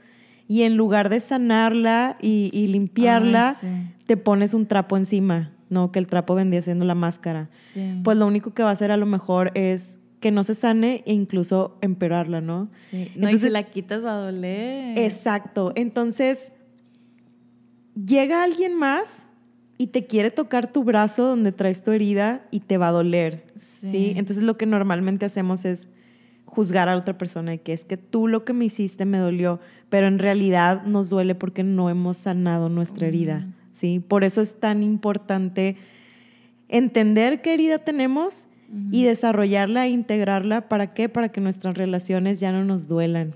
y 0.47 0.61
en 0.61 0.77
lugar 0.77 1.09
de 1.09 1.19
sanarla 1.19 2.17
y, 2.21 2.67
limpiarla, 2.67 3.57
te 4.05 4.15
pones 4.15 4.53
un 4.53 4.67
trapo 4.67 4.95
encima, 4.95 5.51
¿no? 5.69 5.91
Que 5.91 5.99
el 5.99 6.07
trapo 6.07 6.35
vendría 6.35 6.61
siendo 6.61 6.85
la 6.85 6.95
máscara. 6.95 7.49
Pues 8.03 8.17
lo 8.17 8.27
único 8.27 8.53
que 8.53 8.63
va 8.63 8.69
a 8.69 8.73
hacer 8.73 8.91
a 8.91 8.97
lo 8.97 9.05
mejor 9.05 9.51
es 9.55 9.97
que 10.19 10.31
no 10.31 10.43
se 10.43 10.53
sane 10.53 11.03
e 11.05 11.13
incluso 11.13 11.77
empeorarla, 11.81 12.41
¿no? 12.41 12.69
Sí. 12.89 13.11
No, 13.15 13.29
y 13.29 13.37
si 13.37 13.49
la 13.49 13.63
quitas 13.63 14.03
va 14.03 14.17
a 14.17 14.21
doler. 14.21 14.99
Exacto. 14.99 15.71
Entonces, 15.75 16.51
llega 17.95 18.43
alguien 18.43 18.75
más 18.75 19.27
y 19.77 19.87
te 19.87 20.05
quiere 20.05 20.29
tocar 20.29 20.71
tu 20.71 20.83
brazo 20.83 21.23
donde 21.23 21.53
traes 21.53 21.83
tu 21.83 21.91
herida 21.91 22.45
y 22.51 22.59
te 22.59 22.77
va 22.77 22.89
a 22.89 22.91
doler, 22.91 23.45
¿sí? 23.81 24.13
Entonces 24.17 24.43
lo 24.43 24.57
que 24.57 24.65
normalmente 24.65 25.25
hacemos 25.25 25.63
es 25.63 25.87
juzgar 26.43 26.89
a 26.89 26.97
otra 26.97 27.17
persona 27.17 27.53
y 27.53 27.59
que 27.59 27.71
es 27.71 27.85
que 27.85 27.95
tú 27.95 28.27
lo 28.27 28.43
que 28.43 28.51
me 28.51 28.65
hiciste 28.65 29.05
me 29.05 29.19
dolió, 29.19 29.61
pero 29.87 30.07
en 30.07 30.19
realidad 30.19 30.83
nos 30.83 31.09
duele 31.09 31.33
porque 31.33 31.63
no 31.63 31.89
hemos 31.89 32.17
sanado 32.17 32.67
nuestra 32.67 33.07
herida, 33.07 33.47
¿sí? 33.79 34.03
Por 34.05 34.23
eso 34.23 34.41
es 34.41 34.59
tan 34.59 34.83
importante 34.83 35.77
entender 36.67 37.41
qué 37.41 37.53
herida 37.53 37.79
tenemos 37.79 38.47
y 38.91 39.03
desarrollarla 39.03 39.87
e 39.87 39.89
integrarla. 39.89 40.67
¿Para 40.67 40.93
qué? 40.93 41.09
Para 41.09 41.29
que 41.29 41.41
nuestras 41.41 41.75
relaciones 41.77 42.39
ya 42.39 42.51
no 42.51 42.63
nos 42.65 42.87
duelan 42.87 43.31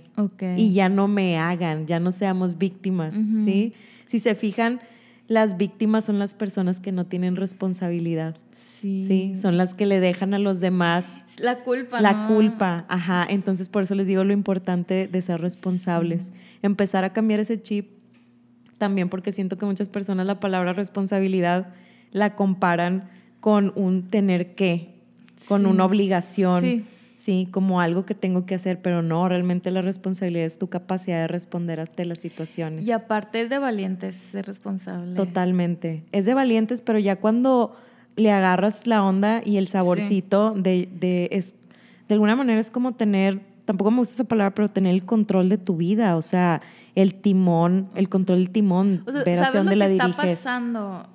y 0.57 0.73
ya 0.73 0.89
no 0.89 1.07
me 1.07 1.37
hagan, 1.37 1.87
ya 1.87 1.99
no 1.99 2.11
seamos 2.11 2.57
víctimas, 2.57 3.15
¿sí? 3.43 3.73
Si 4.05 4.19
se 4.19 4.35
fijan, 4.35 4.81
las 5.27 5.57
víctimas 5.57 6.05
son 6.05 6.19
las 6.19 6.33
personas 6.35 6.79
que 6.79 6.91
no 6.91 7.05
tienen 7.05 7.35
responsabilidad. 7.35 8.35
Sí. 8.81 9.33
Son 9.37 9.55
las 9.55 9.73
que 9.73 9.85
le 9.85 10.01
dejan 10.01 10.33
a 10.33 10.39
los 10.39 10.59
demás. 10.59 11.21
La 11.39 11.59
culpa. 11.63 12.01
La 12.01 12.27
culpa, 12.27 12.85
ajá. 12.89 13.25
Entonces, 13.27 13.69
por 13.69 13.83
eso 13.83 13.95
les 13.95 14.07
digo 14.07 14.25
lo 14.25 14.33
importante 14.33 15.07
de 15.07 15.21
ser 15.21 15.39
responsables. 15.39 16.33
Empezar 16.61 17.05
a 17.05 17.13
cambiar 17.13 17.39
ese 17.39 17.61
chip 17.61 18.02
también 18.83 19.07
porque 19.07 19.31
siento 19.31 19.57
que 19.57 19.65
muchas 19.65 19.87
personas 19.87 20.25
la 20.25 20.41
palabra 20.41 20.73
responsabilidad 20.73 21.73
la 22.11 22.35
comparan 22.35 23.09
con 23.39 23.71
un 23.75 24.09
tener 24.09 24.55
que, 24.55 24.95
con 25.47 25.65
una 25.65 25.85
obligación. 25.85 26.61
Sí 26.61 26.83
sí, 27.23 27.47
como 27.49 27.79
algo 27.79 28.05
que 28.05 28.15
tengo 28.15 28.45
que 28.45 28.55
hacer, 28.55 28.81
pero 28.81 29.01
no, 29.01 29.29
realmente 29.29 29.71
la 29.71 29.81
responsabilidad 29.81 30.45
es 30.45 30.57
tu 30.57 30.67
capacidad 30.67 31.21
de 31.21 31.27
responder 31.27 31.79
ante 31.79 32.03
las 32.03 32.19
situaciones. 32.19 32.85
Y 32.85 32.91
aparte 32.91 33.39
es 33.39 33.49
de 33.49 33.59
valientes 33.59 34.17
ser 34.17 34.45
responsable. 34.45 35.15
Totalmente. 35.15 36.03
Es 36.11 36.25
de 36.25 36.33
valientes, 36.33 36.81
pero 36.81 36.99
ya 36.99 37.15
cuando 37.15 37.77
le 38.17 38.29
agarras 38.29 38.87
la 38.87 39.03
onda 39.03 39.41
y 39.43 39.55
el 39.55 39.69
saborcito 39.69 40.51
de, 40.51 40.89
de, 40.99 41.29
es, 41.31 41.55
de 42.09 42.15
alguna 42.15 42.35
manera 42.35 42.59
es 42.59 42.69
como 42.69 42.91
tener, 42.91 43.39
tampoco 43.65 43.91
me 43.91 43.97
gusta 43.97 44.15
esa 44.15 44.23
palabra, 44.25 44.53
pero 44.53 44.67
tener 44.67 44.93
el 44.93 45.05
control 45.05 45.49
de 45.49 45.57
tu 45.57 45.77
vida, 45.77 46.15
o 46.15 46.21
sea, 46.21 46.61
el 46.95 47.15
timón, 47.15 47.89
el 47.95 48.09
control 48.09 48.39
del 48.39 48.49
timón, 48.51 49.03
ver 49.25 49.39
hacia 49.39 49.59
dónde 49.59 49.75
la 49.75 49.87
diriges. 49.87 50.09
Está 50.09 50.23
pasando. 50.23 51.07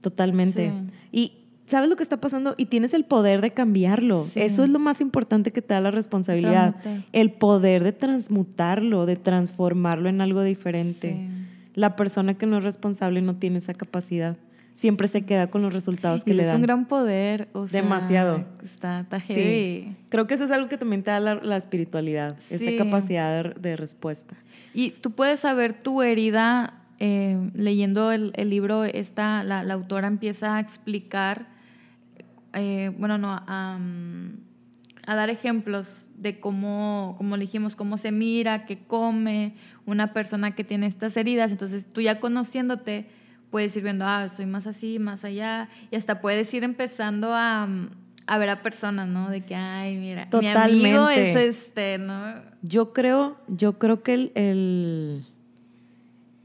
Totalmente. 0.00 0.72
Y 1.12 1.32
sabes 1.66 1.88
lo 1.88 1.96
que 1.96 2.02
está 2.02 2.20
pasando 2.20 2.54
y 2.56 2.66
tienes 2.66 2.92
el 2.94 3.04
poder 3.04 3.40
de 3.40 3.52
cambiarlo. 3.52 4.26
Eso 4.34 4.64
es 4.64 4.70
lo 4.70 4.78
más 4.78 5.00
importante 5.00 5.50
que 5.50 5.62
te 5.62 5.74
da 5.74 5.80
la 5.80 5.90
responsabilidad. 5.90 6.76
El 7.12 7.32
poder 7.32 7.82
de 7.82 7.92
transmutarlo, 7.92 9.06
de 9.06 9.16
transformarlo 9.16 10.08
en 10.08 10.20
algo 10.20 10.42
diferente. 10.42 11.28
La 11.74 11.96
persona 11.96 12.34
que 12.34 12.46
no 12.46 12.58
es 12.58 12.64
responsable 12.64 13.22
no 13.22 13.36
tiene 13.36 13.58
esa 13.58 13.74
capacidad. 13.74 14.36
Siempre 14.74 15.08
se 15.08 15.22
queda 15.24 15.46
con 15.46 15.62
los 15.62 15.72
resultados 15.72 16.24
que 16.24 16.34
le 16.34 16.44
dan. 16.44 16.54
Es 16.54 16.56
un 16.56 16.62
gran 16.62 16.86
poder. 16.86 17.48
Demasiado. 17.70 18.44
Está, 18.64 19.00
está 19.00 19.20
heavy. 19.20 19.96
Creo 20.08 20.26
que 20.26 20.34
eso 20.34 20.44
es 20.44 20.50
algo 20.50 20.68
que 20.68 20.76
también 20.76 21.02
te 21.02 21.10
da 21.10 21.20
la, 21.20 21.56
espiritualidad, 21.56 22.36
esa 22.50 22.76
capacidad 22.76 23.54
de, 23.54 23.76
respuesta. 23.76 24.34
Y 24.74 24.90
tú 24.90 25.12
puedes 25.12 25.40
saber 25.40 25.74
tu 25.74 26.02
herida 26.02 26.82
eh, 26.98 27.38
leyendo 27.54 28.10
el, 28.12 28.32
libro, 28.50 28.84
esta, 28.84 29.44
la, 29.44 29.62
la, 29.62 29.74
autora 29.74 30.08
empieza 30.08 30.56
a 30.56 30.60
explicar 30.60 31.54
eh, 32.54 32.92
bueno, 32.96 33.18
no, 33.18 33.42
a, 33.46 33.78
dar 35.06 35.28
ejemplos 35.28 36.08
de 36.16 36.38
cómo, 36.40 37.14
como 37.18 37.36
dijimos, 37.36 37.76
cómo 37.76 37.98
se 37.98 38.12
mira, 38.12 38.64
qué 38.64 38.78
come 38.78 39.54
una 39.86 40.12
persona 40.12 40.54
que 40.54 40.64
tiene 40.64 40.86
estas 40.86 41.16
heridas. 41.16 41.50
Entonces 41.50 41.84
tú 41.92 42.00
ya 42.00 42.20
conociéndote 42.20 43.06
puedes 43.54 43.76
ir 43.76 43.84
viendo, 43.84 44.04
ah, 44.04 44.28
soy 44.30 44.46
más 44.46 44.66
así, 44.66 44.98
más 44.98 45.24
allá, 45.24 45.68
y 45.92 45.94
hasta 45.94 46.20
puedes 46.20 46.52
ir 46.52 46.64
empezando 46.64 47.28
a, 47.32 47.68
ver 48.36 48.50
a 48.50 48.62
personas, 48.64 49.06
¿no? 49.06 49.30
De 49.30 49.42
que, 49.42 49.54
ay, 49.54 49.96
mira, 49.96 50.26
mi 50.32 50.48
amigo 50.48 51.08
es 51.08 51.36
este, 51.36 51.98
¿no? 51.98 52.34
Yo 52.62 52.92
creo, 52.92 53.36
yo 53.46 53.78
creo 53.78 54.02
que 54.02 54.14
el, 54.14 54.32
el 54.34 55.24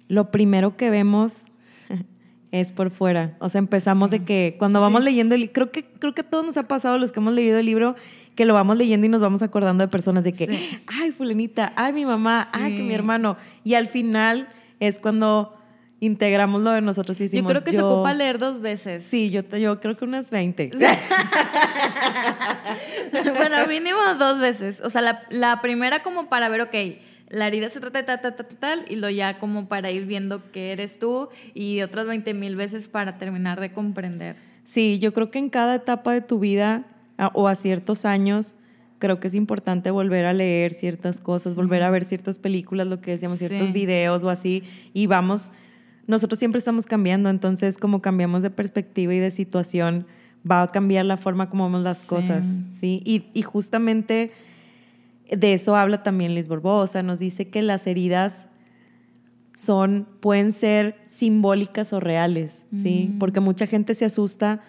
lo 0.07 0.29
primero 0.29 0.77
que 0.77 0.91
vemos 0.91 1.45
es 2.51 2.71
por 2.71 2.91
fuera. 2.91 3.35
O 3.39 3.49
sea, 3.49 3.57
empezamos 3.57 4.11
de 4.11 4.23
que 4.23 4.55
cuando 4.59 4.79
vamos 4.79 5.03
leyendo 5.03 5.33
el 5.33 5.51
creo 5.51 5.71
que 5.71 5.85
creo 5.85 6.13
que 6.13 6.21
a 6.21 6.29
todos 6.29 6.45
nos 6.45 6.57
ha 6.57 6.67
pasado 6.67 6.99
los 6.99 7.11
que 7.11 7.21
hemos 7.21 7.33
leído 7.33 7.57
el 7.57 7.65
libro 7.65 7.95
que 8.35 8.45
lo 8.45 8.53
vamos 8.53 8.77
leyendo 8.77 9.07
y 9.07 9.09
nos 9.09 9.21
vamos 9.21 9.41
acordando 9.41 9.83
de 9.83 9.87
personas 9.87 10.23
de 10.23 10.33
que, 10.33 10.79
ay, 10.85 11.11
fulanita, 11.11 11.73
ay, 11.75 11.91
mi 11.91 12.05
mamá, 12.05 12.49
ay, 12.51 12.77
que 12.77 12.83
mi 12.83 12.93
hermano. 12.93 13.35
Y 13.63 13.73
al 13.73 13.87
final 13.87 14.47
es 14.79 14.99
cuando 14.99 15.58
integramos 15.99 16.61
lo 16.61 16.71
de 16.71 16.81
nosotros 16.81 17.19
y 17.19 17.23
decimos, 17.23 17.43
Yo 17.43 17.49
creo 17.49 17.63
que 17.63 17.71
se 17.71 17.81
ocupa 17.81 18.13
leer 18.13 18.37
dos 18.37 18.61
veces. 18.61 19.03
Sí, 19.03 19.29
yo, 19.29 19.41
yo 19.57 19.79
creo 19.79 19.97
que 19.97 20.05
unas 20.05 20.31
20. 20.31 20.71
bueno, 23.37 23.67
mínimo 23.67 23.99
dos 24.17 24.39
veces. 24.39 24.79
O 24.81 24.89
sea, 24.89 25.01
la, 25.01 25.23
la 25.29 25.61
primera 25.61 26.03
como 26.03 26.29
para 26.29 26.49
ver, 26.49 26.61
ok, 26.61 26.75
la 27.29 27.47
herida 27.47 27.69
se 27.69 27.79
trata 27.79 27.99
de 27.99 28.05
tal, 28.05 28.21
tal, 28.21 28.35
tal, 28.35 28.47
tal, 28.57 28.85
y 28.89 28.95
lo 28.95 29.09
ya 29.09 29.39
como 29.39 29.67
para 29.67 29.91
ir 29.91 30.05
viendo 30.05 30.51
qué 30.51 30.71
eres 30.71 30.99
tú 30.99 31.29
y 31.53 31.81
otras 31.81 32.07
20 32.07 32.33
mil 32.33 32.55
veces 32.55 32.89
para 32.89 33.17
terminar 33.17 33.59
de 33.59 33.71
comprender. 33.71 34.35
Sí, 34.63 34.99
yo 34.99 35.13
creo 35.13 35.31
que 35.31 35.39
en 35.39 35.49
cada 35.49 35.75
etapa 35.75 36.13
de 36.13 36.21
tu 36.21 36.39
vida 36.39 36.85
o 37.33 37.47
a 37.47 37.55
ciertos 37.55 38.05
años, 38.05 38.55
creo 38.97 39.19
que 39.19 39.27
es 39.27 39.35
importante 39.35 39.91
volver 39.91 40.25
a 40.25 40.33
leer 40.33 40.73
ciertas 40.73 41.21
cosas, 41.21 41.55
volver 41.55 41.83
a 41.83 41.89
ver 41.89 42.05
ciertas 42.05 42.39
películas, 42.39 42.87
lo 42.87 43.01
que 43.01 43.11
decíamos, 43.11 43.39
ciertos 43.39 43.73
videos 43.73 44.23
o 44.23 44.29
así, 44.29 44.63
y 44.93 45.07
vamos, 45.07 45.51
nosotros 46.09 46.39
siempre 46.39 46.57
estamos 46.57 46.87
cambiando, 46.87 47.29
entonces 47.29 47.77
como 47.77 48.01
cambiamos 48.01 48.41
de 48.41 48.49
perspectiva 48.49 49.13
y 49.13 49.19
de 49.19 49.29
situación, 49.29 50.07
va 50.49 50.63
a 50.63 50.71
cambiar 50.71 51.05
la 51.05 51.17
forma 51.17 51.49
como 51.49 51.65
vemos 51.65 51.83
las 51.83 51.99
cosas, 51.99 52.43
¿sí? 52.79 53.03
Y, 53.05 53.25
y 53.35 53.43
justamente 53.43 54.31
de 55.29 55.53
eso 55.53 55.75
habla 55.75 56.01
también 56.01 56.33
Liz 56.33 56.47
Borbosa, 56.47 57.03
nos 57.03 57.19
dice 57.19 57.49
que 57.49 57.61
las 57.61 57.85
heridas 57.85 58.47
son, 59.55 60.07
pueden 60.19 60.51
ser 60.51 60.95
simbólicas 61.09 61.93
o 61.93 61.99
reales, 61.99 62.63
¿sí? 62.81 63.11
Mm. 63.13 63.19
Porque 63.19 63.39
mucha 63.39 63.67
gente 63.67 63.93
se 63.93 64.05
asusta. 64.05 64.61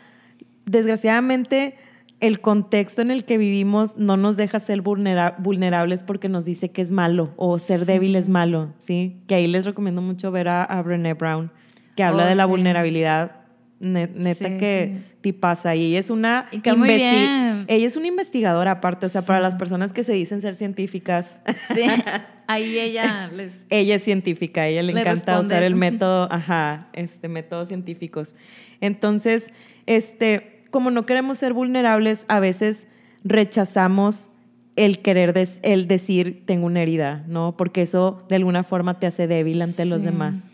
Desgraciadamente, 0.67 1.77
el 2.21 2.41
contexto 2.41 3.03
en 3.03 3.11
el 3.11 3.25
que 3.25 3.39
vivimos 3.39 3.97
no 3.97 4.17
nos 4.17 4.37
deja 4.37 4.61
ser 4.61 4.83
vulnerables 4.83 6.03
porque 6.05 6.29
nos 6.29 6.45
dice 6.45 6.71
que 6.71 6.83
es 6.83 6.93
malo 6.93 7.33
o 7.37 7.59
ser 7.59 7.87
débil 7.87 8.15
es 8.15 8.29
malo, 8.29 8.75
¿sí? 8.79 9.23
Que 9.27 9.37
ahí 9.37 9.47
les 9.47 9.65
recomiendo 9.65 10.03
mucho 10.03 10.31
ver 10.31 10.49
a, 10.49 10.83
Brené 10.83 11.15
Brown, 11.15 11.51
que 11.97 12.03
habla 12.03 12.25
oh, 12.25 12.29
de 12.29 12.35
la 12.35 12.45
vulnerabilidad 12.45 13.41
neta 13.81 14.59
que 14.59 15.03
te 15.23 15.33
pasa. 15.33 15.75
Y 15.75 15.87
ella 15.87 16.01
es 16.01 16.11
una 16.11 16.49
ella 16.53 17.87
es 17.87 17.97
una 17.97 18.07
investigadora 18.07 18.73
aparte 18.73 19.07
o 19.07 19.09
sea 19.09 19.23
para 19.23 19.41
las 19.41 19.57
personas 19.57 19.93
que 19.93 20.05
se 20.05 20.13
dicen 20.13 20.43
ser 20.43 20.55
científicas. 20.55 21.41
Sí 21.75 21.83
ahí 22.47 22.79
ella 22.79 23.31
les 23.35 23.53
ella 23.71 23.95
es 23.95 24.05
científica 24.05 24.63
a 24.63 24.69
ella 24.69 24.83
le, 24.83 24.93
encanta 24.93 25.41
usar 25.41 25.63
el 25.63 25.77
método 25.77 26.31
ajá 26.31 26.89
este 26.93 27.29
métodos 27.29 27.69
científicos. 27.69 28.35
Entonces 28.81 29.53
este 29.87 30.50
como 30.71 30.91
no 30.91 31.07
queremos 31.07 31.39
ser 31.39 31.53
vulnerables 31.53 32.25
a 32.29 32.41
veces 32.41 32.87
rechazamos 33.25 34.31
el 34.77 35.01
querer 35.01 35.35
el 35.63 35.89
decir 35.89 36.45
tengo 36.47 36.67
una 36.67 36.83
herida 36.83 37.25
no 37.27 37.57
porque 37.57 37.83
eso 37.83 38.25
de 38.29 38.37
alguna 38.37 38.63
forma 38.63 38.99
te 38.99 39.07
hace 39.07 39.27
débil 39.27 39.63
ante 39.63 39.85
los 39.85 40.03
demás 40.03 40.51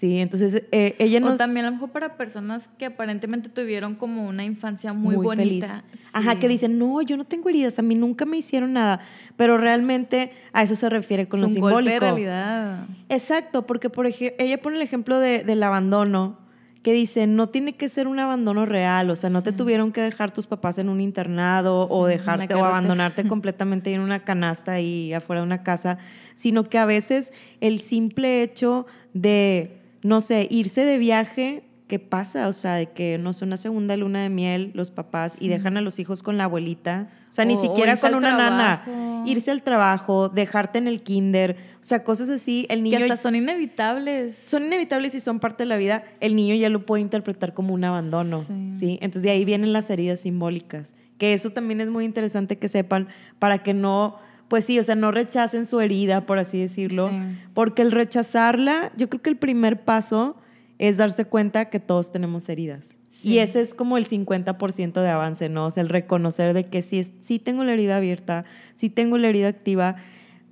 Sí, 0.00 0.16
entonces 0.16 0.62
eh, 0.72 0.96
ella 0.98 1.20
nos... 1.20 1.34
O 1.34 1.36
también 1.36 1.66
a 1.66 1.68
lo 1.68 1.74
mejor 1.74 1.90
para 1.90 2.16
personas 2.16 2.70
que 2.78 2.86
aparentemente 2.86 3.50
tuvieron 3.50 3.96
como 3.96 4.26
una 4.26 4.46
infancia 4.46 4.94
muy, 4.94 5.14
bonita. 5.14 5.84
Ajá, 6.14 6.38
que 6.38 6.48
dicen, 6.48 6.78
no, 6.78 7.02
yo 7.02 7.18
no 7.18 7.26
tengo 7.26 7.50
heridas, 7.50 7.78
a 7.78 7.82
mí 7.82 7.94
nunca 7.94 8.24
me 8.24 8.38
hicieron 8.38 8.72
nada, 8.72 9.00
pero 9.36 9.58
realmente 9.58 10.32
a 10.54 10.62
eso 10.62 10.74
se 10.74 10.88
refiere 10.88 11.28
con 11.28 11.40
es 11.40 11.42
lo 11.42 11.48
un 11.48 11.52
simbólico. 11.52 11.74
Golpe 11.76 11.92
de 11.92 12.00
realidad. 12.00 12.86
Exacto, 13.10 13.66
porque 13.66 13.90
por 13.90 14.06
ejemplo, 14.06 14.42
ella 14.42 14.62
pone 14.62 14.76
el 14.76 14.82
ejemplo 14.82 15.18
de, 15.18 15.44
del 15.44 15.62
abandono, 15.62 16.38
que 16.82 16.92
dice, 16.92 17.26
no 17.26 17.50
tiene 17.50 17.74
que 17.74 17.88
ser 17.88 18.08
un 18.08 18.18
abandono 18.18 18.64
real, 18.64 19.10
o 19.10 19.16
sea, 19.16 19.28
no 19.28 19.42
te 19.42 19.52
tuvieron 19.52 19.92
que 19.92 20.00
dejar 20.00 20.30
tus 20.30 20.46
papás 20.46 20.78
en 20.78 20.88
un 20.88 21.00
internado 21.00 21.86
o 21.90 22.06
dejarte 22.06 22.54
o 22.54 22.64
abandonarte 22.64 23.24
completamente 23.28 23.92
en 23.92 24.00
una 24.00 24.24
canasta 24.24 24.72
ahí 24.72 25.12
afuera 25.12 25.42
de 25.42 25.46
una 25.46 25.62
casa, 25.62 25.98
sino 26.34 26.64
que 26.64 26.78
a 26.78 26.86
veces 26.86 27.32
el 27.60 27.80
simple 27.80 28.42
hecho 28.42 28.86
de, 29.12 29.78
no 30.02 30.22
sé, 30.22 30.46
irse 30.50 30.86
de 30.86 30.96
viaje 30.96 31.64
¿qué 31.90 31.98
pasa? 31.98 32.46
O 32.46 32.52
sea, 32.52 32.74
de 32.74 32.86
que 32.86 33.18
no 33.18 33.32
sé, 33.32 33.44
una 33.44 33.56
segunda 33.56 33.96
luna 33.96 34.22
de 34.22 34.28
miel 34.28 34.70
los 34.74 34.92
papás 34.92 35.36
y 35.40 35.48
dejan 35.48 35.76
a 35.76 35.80
los 35.80 35.98
hijos 35.98 36.22
con 36.22 36.38
la 36.38 36.44
abuelita. 36.44 37.08
O 37.28 37.32
sea, 37.32 37.44
ni 37.44 37.56
siquiera 37.56 37.96
con 37.96 38.14
una 38.14 38.30
nana. 38.30 39.24
Irse 39.26 39.50
al 39.50 39.62
trabajo, 39.62 40.28
dejarte 40.28 40.78
en 40.78 40.86
el 40.86 41.02
kinder. 41.02 41.56
O 41.80 41.84
sea, 41.84 42.04
cosas 42.04 42.28
así. 42.28 42.64
El 42.68 42.84
niño. 42.84 42.98
Que 42.98 43.02
hasta 43.02 43.16
son 43.16 43.34
inevitables. 43.34 44.36
Son 44.46 44.62
inevitables 44.62 45.16
y 45.16 45.20
son 45.20 45.40
parte 45.40 45.64
de 45.64 45.66
la 45.66 45.78
vida. 45.78 46.04
El 46.20 46.36
niño 46.36 46.54
ya 46.54 46.68
lo 46.68 46.86
puede 46.86 47.02
interpretar 47.02 47.54
como 47.54 47.74
un 47.74 47.82
abandono. 47.82 48.44
Sí. 48.78 48.96
Entonces 49.02 49.22
de 49.22 49.30
ahí 49.30 49.44
vienen 49.44 49.72
las 49.72 49.90
heridas 49.90 50.20
simbólicas. 50.20 50.94
Que 51.18 51.34
eso 51.34 51.50
también 51.50 51.80
es 51.80 51.88
muy 51.88 52.04
interesante 52.04 52.56
que 52.56 52.68
sepan 52.68 53.08
para 53.40 53.64
que 53.64 53.74
no 53.74 54.16
pues 54.46 54.64
sí, 54.64 54.78
o 54.80 54.82
sea, 54.82 54.96
no 54.96 55.12
rechacen 55.12 55.64
su 55.64 55.80
herida, 55.80 56.26
por 56.26 56.40
así 56.40 56.58
decirlo, 56.58 57.08
porque 57.54 57.82
el 57.82 57.92
rechazarla, 57.92 58.90
yo 58.96 59.08
creo 59.08 59.22
que 59.22 59.30
el 59.30 59.36
primer 59.36 59.84
paso 59.84 60.36
es 60.80 60.96
darse 60.96 61.26
cuenta 61.26 61.66
que 61.66 61.78
todos 61.78 62.10
tenemos 62.10 62.48
heridas. 62.48 62.88
Y 63.22 63.38
ese 63.38 63.60
es 63.60 63.74
como 63.74 63.98
el 63.98 64.08
50% 64.08 65.02
de 65.02 65.10
avance, 65.10 65.50
¿no? 65.50 65.66
O 65.66 65.70
sea, 65.70 65.82
el 65.82 65.90
reconocer 65.90 66.54
de 66.54 66.68
que 66.68 66.82
sí, 66.82 67.02
sí 67.20 67.38
tengo 67.38 67.64
la 67.64 67.74
herida 67.74 67.98
abierta, 67.98 68.46
sí 68.76 68.88
tengo 68.88 69.18
la 69.18 69.28
herida 69.28 69.48
activa, 69.48 69.96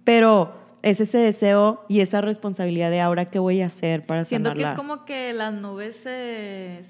pero 0.05 0.53
es 0.83 1.01
ese 1.01 1.17
deseo 1.17 1.83
y 1.89 2.01
esa 2.01 2.21
responsabilidad 2.21 2.91
de 2.91 3.01
ahora 3.01 3.31
qué 3.31 3.39
voy 3.39 3.63
a 3.63 3.67
hacer 3.67 4.05
para 4.05 4.27
Siento 4.27 4.53
que 4.53 4.65
es 4.65 4.75
como 4.75 5.07
que 5.07 5.33
las 5.33 5.55
nubes 5.55 5.97
se, 5.97 6.83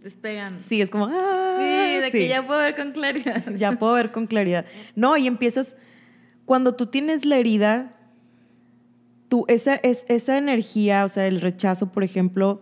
despegan. 0.00 0.58
Sí, 0.60 0.80
es 0.80 0.88
como... 0.88 1.08
¡ah! 1.10 1.56
sí, 1.58 2.00
de 2.00 2.10
que 2.10 2.26
ya 2.26 2.46
puedo 2.46 2.60
ver 2.60 2.74
con 2.74 2.92
claridad. 2.92 3.44
Ya 3.58 3.72
puedo 3.72 3.92
ver 3.92 4.12
con 4.12 4.26
claridad. 4.26 4.64
No, 4.96 5.18
y 5.18 5.26
empiezas... 5.26 5.76
Cuando 6.46 6.74
tú 6.74 6.86
tienes 6.86 7.26
la 7.26 7.36
herida, 7.36 7.99
tú, 9.30 9.44
esa, 9.48 9.76
es, 9.76 10.04
esa 10.08 10.36
energía, 10.36 11.04
o 11.04 11.08
sea, 11.08 11.26
el 11.26 11.40
rechazo, 11.40 11.92
por 11.92 12.02
ejemplo, 12.02 12.60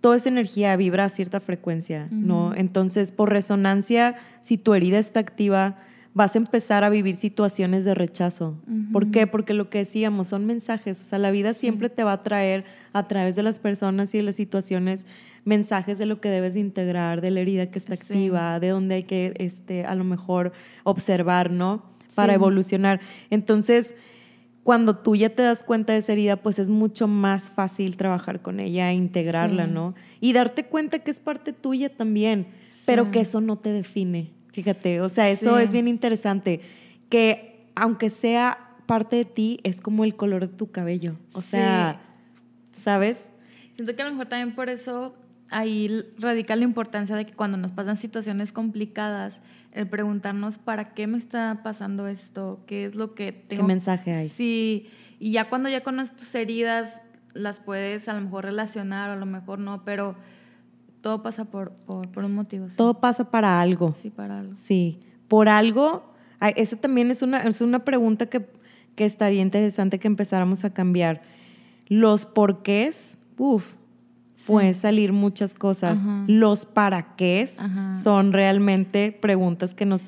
toda 0.00 0.16
esa 0.16 0.28
energía 0.28 0.76
vibra 0.76 1.06
a 1.06 1.08
cierta 1.08 1.40
frecuencia, 1.40 2.08
¿no? 2.10 2.54
Entonces, 2.54 3.10
por 3.10 3.30
resonancia, 3.30 4.16
si 4.40 4.56
tu 4.56 4.74
herida 4.74 4.98
está 4.98 5.20
activa, 5.20 5.78
vas 6.14 6.36
a 6.36 6.38
empezar 6.38 6.84
a 6.84 6.88
vivir 6.88 7.14
situaciones 7.14 7.84
de 7.84 7.94
rechazo. 7.94 8.56
¿Por 8.92 9.10
qué? 9.10 9.26
Porque 9.26 9.54
lo 9.54 9.68
que 9.70 9.78
decíamos 9.78 10.28
son 10.28 10.46
mensajes, 10.46 11.00
o 11.00 11.04
sea, 11.04 11.18
la 11.18 11.32
vida 11.32 11.52
siempre 11.52 11.88
te 11.88 12.04
va 12.04 12.12
a 12.12 12.22
traer 12.22 12.64
a 12.92 13.08
través 13.08 13.34
de 13.34 13.42
las 13.42 13.58
personas 13.58 14.14
y 14.14 14.18
de 14.18 14.24
las 14.24 14.36
situaciones 14.36 15.06
mensajes 15.44 15.98
de 15.98 16.06
lo 16.06 16.20
que 16.20 16.28
debes 16.28 16.54
de 16.54 16.60
integrar, 16.60 17.20
de 17.20 17.32
la 17.32 17.40
herida 17.40 17.70
que 17.70 17.78
está 17.80 17.94
activa, 17.94 18.60
de 18.60 18.68
dónde 18.68 18.94
hay 18.94 19.02
que, 19.02 19.34
este, 19.38 19.84
a 19.84 19.96
lo 19.96 20.04
mejor, 20.04 20.52
observar, 20.84 21.50
¿no? 21.50 21.82
Para 22.14 22.34
evolucionar. 22.34 23.00
Entonces, 23.30 23.96
cuando 24.64 24.96
tú 24.96 25.14
ya 25.14 25.28
te 25.28 25.42
das 25.42 25.62
cuenta 25.62 25.92
de 25.92 26.00
esa 26.00 26.12
herida, 26.12 26.36
pues 26.36 26.58
es 26.58 26.70
mucho 26.70 27.06
más 27.06 27.50
fácil 27.50 27.98
trabajar 27.98 28.40
con 28.40 28.60
ella, 28.60 28.92
integrarla, 28.92 29.66
¿no? 29.66 29.94
Y 30.20 30.32
darte 30.32 30.64
cuenta 30.64 31.00
que 31.00 31.10
es 31.10 31.20
parte 31.20 31.52
tuya 31.52 31.94
también, 31.94 32.48
pero 32.86 33.10
que 33.10 33.20
eso 33.20 33.42
no 33.42 33.58
te 33.58 33.70
define. 33.70 34.30
Fíjate, 34.52 35.02
o 35.02 35.10
sea, 35.10 35.28
eso 35.28 35.58
es 35.58 35.70
bien 35.70 35.86
interesante, 35.86 36.62
que 37.10 37.66
aunque 37.74 38.08
sea 38.08 38.70
parte 38.86 39.16
de 39.16 39.24
ti, 39.26 39.60
es 39.64 39.82
como 39.82 40.02
el 40.02 40.16
color 40.16 40.48
de 40.48 40.56
tu 40.56 40.70
cabello. 40.70 41.16
O 41.34 41.42
sea, 41.42 42.00
¿sabes? 42.72 43.18
Siento 43.76 43.94
que 43.94 44.00
a 44.00 44.06
lo 44.06 44.12
mejor 44.12 44.28
también 44.28 44.54
por 44.54 44.70
eso 44.70 45.14
ahí 45.54 46.04
radica 46.18 46.56
la 46.56 46.64
importancia 46.64 47.14
de 47.14 47.26
que 47.26 47.32
cuando 47.32 47.56
nos 47.56 47.70
pasan 47.70 47.96
situaciones 47.96 48.50
complicadas, 48.50 49.40
el 49.72 49.88
preguntarnos 49.88 50.58
para 50.58 50.94
qué 50.94 51.06
me 51.06 51.16
está 51.16 51.60
pasando 51.62 52.08
esto, 52.08 52.60
qué 52.66 52.86
es 52.86 52.96
lo 52.96 53.14
que 53.14 53.30
tengo. 53.30 53.62
¿Qué 53.62 53.66
mensaje 53.66 54.12
hay? 54.12 54.28
Sí, 54.28 54.88
y 55.20 55.30
ya 55.30 55.48
cuando 55.48 55.68
ya 55.68 55.82
conoces 55.84 56.16
tus 56.16 56.34
heridas, 56.34 57.00
las 57.34 57.60
puedes 57.60 58.08
a 58.08 58.14
lo 58.14 58.20
mejor 58.20 58.44
relacionar, 58.44 59.10
a 59.10 59.16
lo 59.16 59.26
mejor 59.26 59.60
no, 59.60 59.84
pero 59.84 60.16
todo 61.00 61.22
pasa 61.22 61.44
por, 61.44 61.72
por, 61.86 62.24
un 62.24 62.34
motivo. 62.34 62.66
Todo 62.76 63.00
pasa 63.00 63.30
para 63.30 63.60
algo. 63.60 63.94
Sí, 64.02 64.10
para 64.10 64.40
algo. 64.40 64.54
Sí, 64.56 64.98
por 65.28 65.48
algo. 65.48 66.14
Esa 66.56 66.76
también 66.76 67.12
es 67.12 67.22
una, 67.22 67.42
es 67.42 67.60
una 67.60 67.84
pregunta 67.84 68.26
que, 68.26 68.44
que 68.96 69.04
estaría 69.04 69.40
interesante 69.40 70.00
que 70.00 70.08
empezáramos 70.08 70.64
a 70.64 70.74
cambiar. 70.74 71.22
Los 71.86 72.26
porqués, 72.26 73.14
uff, 73.38 73.74
pueden 74.46 74.74
salir 74.74 75.12
muchas 75.12 75.54
cosas. 75.54 75.98
Los 76.26 76.66
para 76.66 77.16
qué 77.16 77.48
son 78.02 78.32
realmente 78.32 79.12
preguntas 79.12 79.74
que 79.74 79.86
nos, 79.86 80.04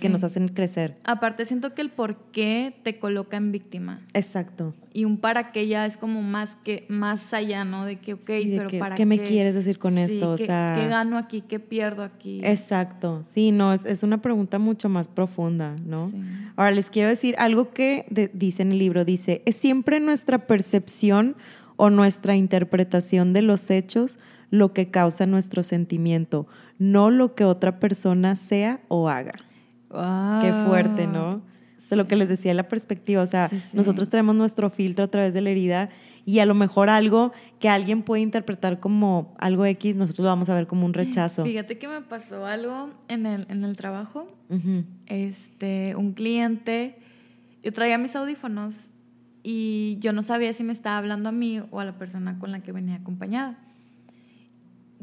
que 0.00 0.08
nos 0.08 0.24
hacen 0.24 0.48
crecer. 0.48 0.96
Aparte, 1.04 1.44
siento 1.46 1.74
que 1.74 1.82
el 1.82 1.90
por 1.90 2.16
qué 2.32 2.74
te 2.82 2.98
coloca 2.98 3.36
en 3.36 3.52
víctima. 3.52 4.00
Exacto. 4.14 4.74
Y 4.92 5.04
un 5.04 5.18
para 5.18 5.52
qué 5.52 5.68
ya 5.68 5.86
es 5.86 5.96
como 5.96 6.22
más 6.22 6.56
que 6.64 6.84
más 6.88 7.32
allá, 7.32 7.64
¿no? 7.64 7.84
De 7.84 8.00
que, 8.00 8.14
ok, 8.14 8.22
pero 8.26 8.68
para 8.78 8.94
qué. 8.94 9.02
¿Qué 9.02 9.06
me 9.06 9.20
quieres 9.20 9.54
decir 9.54 9.78
con 9.78 9.98
esto? 9.98 10.34
¿qué, 10.36 10.42
o 10.42 10.46
sea, 10.46 10.72
¿Qué 10.74 10.88
gano 10.88 11.18
aquí? 11.18 11.42
¿Qué 11.42 11.60
pierdo 11.60 12.02
aquí? 12.02 12.40
Exacto. 12.42 13.20
Sí, 13.22 13.52
no, 13.52 13.72
es, 13.72 13.86
es 13.86 14.02
una 14.02 14.20
pregunta 14.20 14.58
mucho 14.58 14.88
más 14.88 15.08
profunda, 15.08 15.76
¿no? 15.84 16.10
Ahora, 16.56 16.72
les 16.72 16.90
quiero 16.90 17.10
decir 17.10 17.36
algo 17.38 17.70
que 17.70 18.06
dice 18.32 18.62
en 18.62 18.72
el 18.72 18.78
libro. 18.78 19.04
Dice, 19.04 19.42
es 19.44 19.56
siempre 19.56 20.00
nuestra 20.00 20.46
percepción 20.46 21.36
o 21.78 21.88
nuestra 21.90 22.36
interpretación 22.36 23.32
de 23.32 23.40
los 23.40 23.70
hechos 23.70 24.18
lo 24.50 24.72
que 24.72 24.90
causa 24.90 25.26
nuestro 25.26 25.62
sentimiento, 25.62 26.46
no 26.78 27.10
lo 27.10 27.34
que 27.34 27.44
otra 27.44 27.78
persona 27.80 28.36
sea 28.36 28.80
o 28.88 29.08
haga. 29.08 29.32
Qué 30.42 30.52
fuerte, 30.66 31.06
¿no? 31.06 31.40
De 31.88 31.96
lo 31.96 32.06
que 32.06 32.16
les 32.16 32.28
decía 32.28 32.52
la 32.52 32.68
perspectiva, 32.68 33.22
o 33.22 33.26
sea, 33.26 33.48
nosotros 33.72 34.10
tenemos 34.10 34.34
nuestro 34.34 34.68
filtro 34.68 35.04
a 35.04 35.08
través 35.08 35.32
de 35.32 35.40
la 35.40 35.50
herida 35.50 35.88
y 36.26 36.40
a 36.40 36.46
lo 36.46 36.54
mejor 36.54 36.90
algo 36.90 37.32
que 37.60 37.68
alguien 37.68 38.02
puede 38.02 38.22
interpretar 38.22 38.80
como 38.80 39.34
algo 39.38 39.64
X, 39.64 39.96
nosotros 39.96 40.24
lo 40.24 40.30
vamos 40.30 40.50
a 40.50 40.54
ver 40.54 40.66
como 40.66 40.84
un 40.84 40.92
rechazo. 40.92 41.44
Fíjate 41.44 41.78
que 41.78 41.88
me 41.88 42.02
pasó 42.02 42.44
algo 42.44 42.90
en 43.08 43.24
el, 43.24 43.46
en 43.48 43.64
el 43.64 43.76
trabajo. 43.76 44.28
este, 45.06 45.94
un 45.96 46.12
cliente, 46.12 46.98
yo 47.62 47.72
traía 47.72 47.96
mis 47.98 48.16
audífonos 48.16 48.90
y 49.42 49.96
yo 50.00 50.12
no 50.12 50.22
sabía 50.22 50.52
si 50.52 50.64
me 50.64 50.72
estaba 50.72 50.98
hablando 50.98 51.28
a 51.28 51.32
mí 51.32 51.62
o 51.70 51.80
a 51.80 51.84
la 51.84 51.98
persona 51.98 52.38
con 52.38 52.52
la 52.52 52.60
que 52.60 52.72
venía 52.72 52.96
acompañada. 52.96 53.58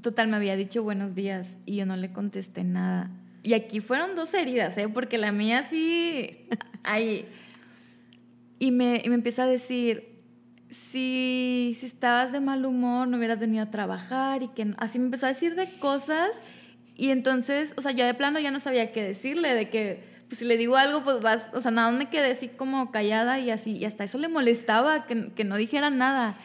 Total, 0.02 0.28
me 0.28 0.36
había 0.36 0.56
dicho 0.56 0.84
buenos 0.84 1.16
días 1.16 1.58
y 1.66 1.78
yo 1.78 1.86
no 1.86 1.96
le 1.96 2.12
contesté 2.12 2.64
nada. 2.64 3.10
Y 3.44 3.54
aquí 3.54 3.80
fueron 3.80 4.16
dos 4.16 4.34
heridas, 4.34 4.78
¿eh? 4.78 4.88
porque 4.88 5.18
la 5.18 5.32
mía 5.32 5.64
sí, 5.64 6.48
ahí. 6.84 7.26
Y 8.60 8.72
me, 8.72 9.02
y 9.04 9.10
me 9.10 9.16
empieza 9.16 9.44
a 9.44 9.48
decir, 9.48 10.16
si, 10.70 11.76
si 11.80 11.86
estabas 11.86 12.32
de 12.32 12.40
mal 12.40 12.66
humor, 12.66 13.08
no 13.08 13.18
hubieras 13.18 13.40
venido 13.40 13.64
a 13.64 13.72
trabajar 13.72 14.44
y 14.44 14.48
que 14.50 14.74
así 14.78 15.00
me 15.00 15.06
empezó 15.06 15.26
a 15.26 15.30
decir 15.30 15.56
de 15.56 15.68
cosas. 15.80 16.32
Y 16.98 17.10
entonces, 17.10 17.74
o 17.78 17.82
sea, 17.82 17.92
yo 17.92 18.06
de 18.06 18.14
plano 18.14 18.40
ya 18.40 18.52
no 18.52 18.60
sabía 18.60 18.92
qué 18.92 19.04
decirle, 19.04 19.54
de 19.54 19.70
que 19.70 20.15
pues 20.28 20.40
si 20.40 20.46
le 20.46 20.58
digo 20.58 20.76
algo, 20.76 21.04
pues 21.04 21.22
vas, 21.22 21.44
o 21.54 21.60
sea, 21.62 21.72
nada, 21.72 21.92
me 21.92 22.10
quedé 22.10 22.32
así 22.32 22.48
como 22.48 22.92
callada 22.92 23.40
y 23.40 23.52
así, 23.52 23.74
y 23.74 23.86
hasta 23.86 24.04
eso 24.04 24.18
le 24.18 24.28
molestaba, 24.28 25.06
que, 25.06 25.32
que 25.34 25.44
no 25.44 25.56
dijera 25.56 25.90
nada. 25.90 26.36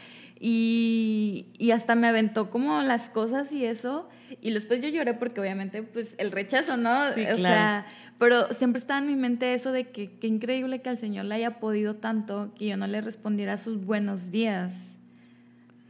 Y, 0.43 1.49
y, 1.59 1.73
hasta 1.73 1.95
me 1.95 2.07
aventó 2.07 2.49
como 2.49 2.81
las 2.81 3.11
cosas 3.11 3.53
y 3.53 3.67
eso. 3.67 4.09
Y 4.41 4.53
después 4.53 4.81
yo 4.81 4.89
lloré 4.89 5.13
porque 5.13 5.39
obviamente, 5.39 5.83
pues, 5.83 6.15
el 6.17 6.31
rechazo, 6.31 6.79
¿no? 6.79 7.13
Sí, 7.13 7.27
o 7.27 7.37
sea, 7.37 7.85
pero 8.19 8.49
siempre 8.55 8.81
estaba 8.81 9.01
en 9.01 9.07
mi 9.07 9.17
mente 9.17 9.53
eso 9.53 9.71
de 9.71 9.91
que 9.91 10.13
qué 10.13 10.29
increíble 10.29 10.81
que 10.81 10.89
al 10.89 10.97
Señor 10.97 11.27
le 11.27 11.35
haya 11.35 11.61
podido 11.61 11.97
tanto 11.97 12.53
que 12.59 12.69
yo 12.69 12.79
no 12.79 12.87
le 12.87 13.03
respondiera 13.03 13.59
sus 13.59 13.85
buenos 13.85 14.31
días. 14.31 14.73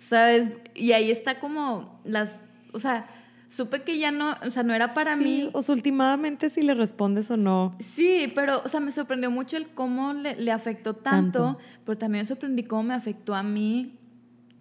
¿Sabes? 0.00 0.50
Y 0.74 0.92
ahí 0.92 1.12
está 1.12 1.38
como 1.38 2.00
las, 2.04 2.34
o 2.72 2.80
sea, 2.80 3.06
supe 3.50 3.82
que 3.82 3.98
ya 3.98 4.10
no, 4.12 4.36
o 4.46 4.50
sea, 4.50 4.62
no 4.62 4.72
era 4.72 4.94
para 4.94 5.16
mí. 5.16 5.50
O 5.52 5.62
sea, 5.62 5.74
últimamente 5.74 6.48
si 6.48 6.62
le 6.62 6.72
respondes 6.74 7.30
o 7.30 7.36
no. 7.36 7.76
Sí, 7.80 8.32
pero, 8.34 8.62
o 8.64 8.68
sea, 8.68 8.80
me 8.80 8.92
sorprendió 8.92 9.30
mucho 9.30 9.56
el 9.56 9.68
cómo 9.68 10.14
le, 10.14 10.50
afectó 10.52 10.94
tanto, 10.94 11.58
pero 11.84 11.98
también 11.98 12.22
me 12.22 12.28
sorprendí 12.28 12.62
cómo 12.62 12.84
me 12.84 12.94
afectó 12.94 13.34
a 13.34 13.42
mí, 13.42 13.98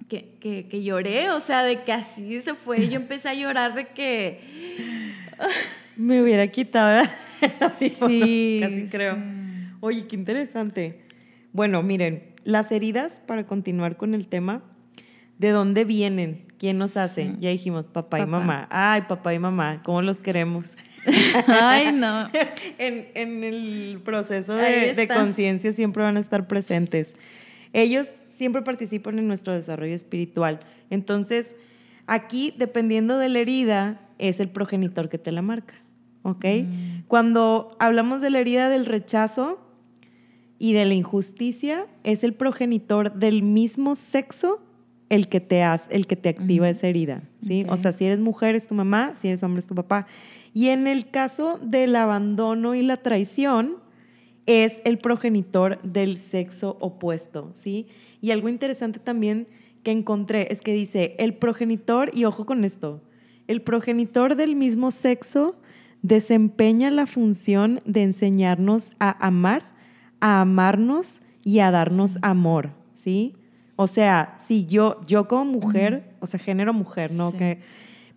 que, 0.10 0.36
que, 0.39 0.67
que 0.67 0.84
lloré, 0.84 1.30
o 1.30 1.39
sea, 1.39 1.63
de 1.63 1.84
que 1.84 1.93
así 1.93 2.41
se 2.41 2.56
fue. 2.56 2.89
Yo 2.89 2.95
empecé 2.99 3.30
a 3.30 3.36
llorar 3.36 3.75
de 3.75 3.88
que... 3.89 4.41
me 5.95 6.21
hubiera 6.21 6.47
quitado. 6.47 7.08
sí, 7.78 8.60
casi 8.62 8.88
creo. 8.89 9.17
Oye, 9.82 10.08
qué 10.08 10.15
interesante. 10.15 11.06
Bueno, 11.54 11.84
miren, 11.84 12.23
las 12.43 12.71
heridas, 12.71 13.19
para 13.19 13.45
continuar 13.45 13.97
con 13.97 14.13
el 14.13 14.28
tema, 14.28 14.62
¿de 15.38 15.49
dónde 15.52 15.86
vienen? 15.86 16.49
¿Quién 16.60 16.78
nos 16.78 16.98
hace? 16.98 17.36
Ya 17.39 17.50
dijimos 17.50 17.88
papá, 17.88 18.19
y 18.19 18.26
mamá. 18.28 18.67
Ay, 18.69 19.02
papá 19.08 19.34
y 19.34 19.39
mamá, 19.39 19.82
¿cómo 19.84 20.04
los 20.04 20.17
queremos? 20.17 20.67
Ay, 21.48 21.91
no. 21.91 22.30
en, 22.78 23.43
el 23.43 24.00
proceso 24.06 24.54
de, 24.54 24.93
de 24.93 25.08
conciencia 25.08 25.74
siempre 25.74 26.04
van 26.04 26.17
a 26.17 26.19
estar 26.19 26.48
presentes. 26.48 27.15
Ellos 27.74 28.10
siempre 28.28 28.62
participan 28.62 29.17
en 29.17 29.28
nuestro 29.28 29.54
desarrollo 29.54 29.95
espiritual. 29.95 30.60
Entonces, 30.91 31.56
Aquí, 32.10 32.56
dependiendo 32.58 33.19
de 33.19 33.30
la 33.30 33.38
herida, 33.38 34.02
es 34.17 34.39
el 34.39 34.50
progenitor 34.50 35.10
que 35.10 35.19
te 35.19 35.32
la 35.32 35.43
marca. 35.43 35.76
¿Ok? 36.24 36.43
Cuando 37.08 37.78
hablamos 37.78 38.19
de 38.19 38.32
la 38.32 38.39
herida 38.39 38.67
del 38.67 38.88
rechazo 38.88 39.60
y 40.58 40.74
de 40.74 40.86
la 40.86 40.95
injusticia, 40.95 41.86
es 42.04 42.24
el 42.24 42.34
progenitor 42.34 43.13
del 43.13 43.43
mismo 43.43 43.93
sexo 43.93 44.60
el 45.10 45.28
que 45.28 45.39
te, 45.39 45.63
hace, 45.63 45.93
el 45.93 46.08
que 46.08 46.15
te 46.15 46.30
activa 46.30 46.69
esa 46.69 46.88
herida. 46.88 47.24
¿sí? 47.45 47.65
O 47.67 47.78
sea, 47.78 47.91
si 47.91 48.06
eres 48.06 48.19
mujer 48.19 48.56
es 48.56 48.67
tu 48.67 48.76
mamá, 48.76 49.13
si 49.15 49.28
eres 49.28 49.43
hombre 49.43 49.60
es 49.60 49.67
tu 49.67 49.76
papá. 49.76 50.08
Y 50.54 50.67
en 50.67 50.88
el 50.88 51.10
caso 51.10 51.60
del 51.62 51.95
abandono 51.95 52.76
y 52.76 52.82
la 52.82 52.98
traición, 52.98 53.78
es 54.50 54.82
el 54.84 54.98
progenitor 54.98 55.80
del 55.84 56.17
sexo 56.17 56.76
opuesto, 56.80 57.52
¿sí? 57.54 57.86
Y 58.19 58.32
algo 58.32 58.50
interesante 58.50 58.98
también 58.98 59.48
que 59.84 59.91
encontré 59.91 60.52
es 60.52 60.62
que 60.62 60.74
dice, 60.74 61.15
el 61.19 61.36
progenitor, 61.36 62.10
y 62.15 62.26
ojo 62.26 62.48
con 62.48 62.65
esto, 62.65 63.00
el 63.45 63.62
progenitor 63.62 64.36
del 64.36 64.56
mismo 64.56 64.89
sexo 64.89 65.56
desempeña 66.02 66.89
la 66.89 67.06
función 67.06 67.80
de 67.86 68.02
enseñarnos 68.02 68.89
a 69.00 69.24
amar, 69.24 69.72
a 70.19 70.41
amarnos 70.41 71.22
y 71.43 71.60
a 71.60 71.69
darnos 71.69 72.17
amor, 72.24 72.72
¿sí? 72.95 73.36
O 73.82 73.88
sea, 73.88 74.36
si 74.39 74.65
yo, 74.65 75.00
yo 75.08 75.30
como 75.30 75.46
mujer, 75.46 76.04
o 76.20 76.28
sea, 76.28 76.38
género 76.38 76.74
mujer, 76.74 77.13
¿no? 77.13 77.32
Que 77.32 77.60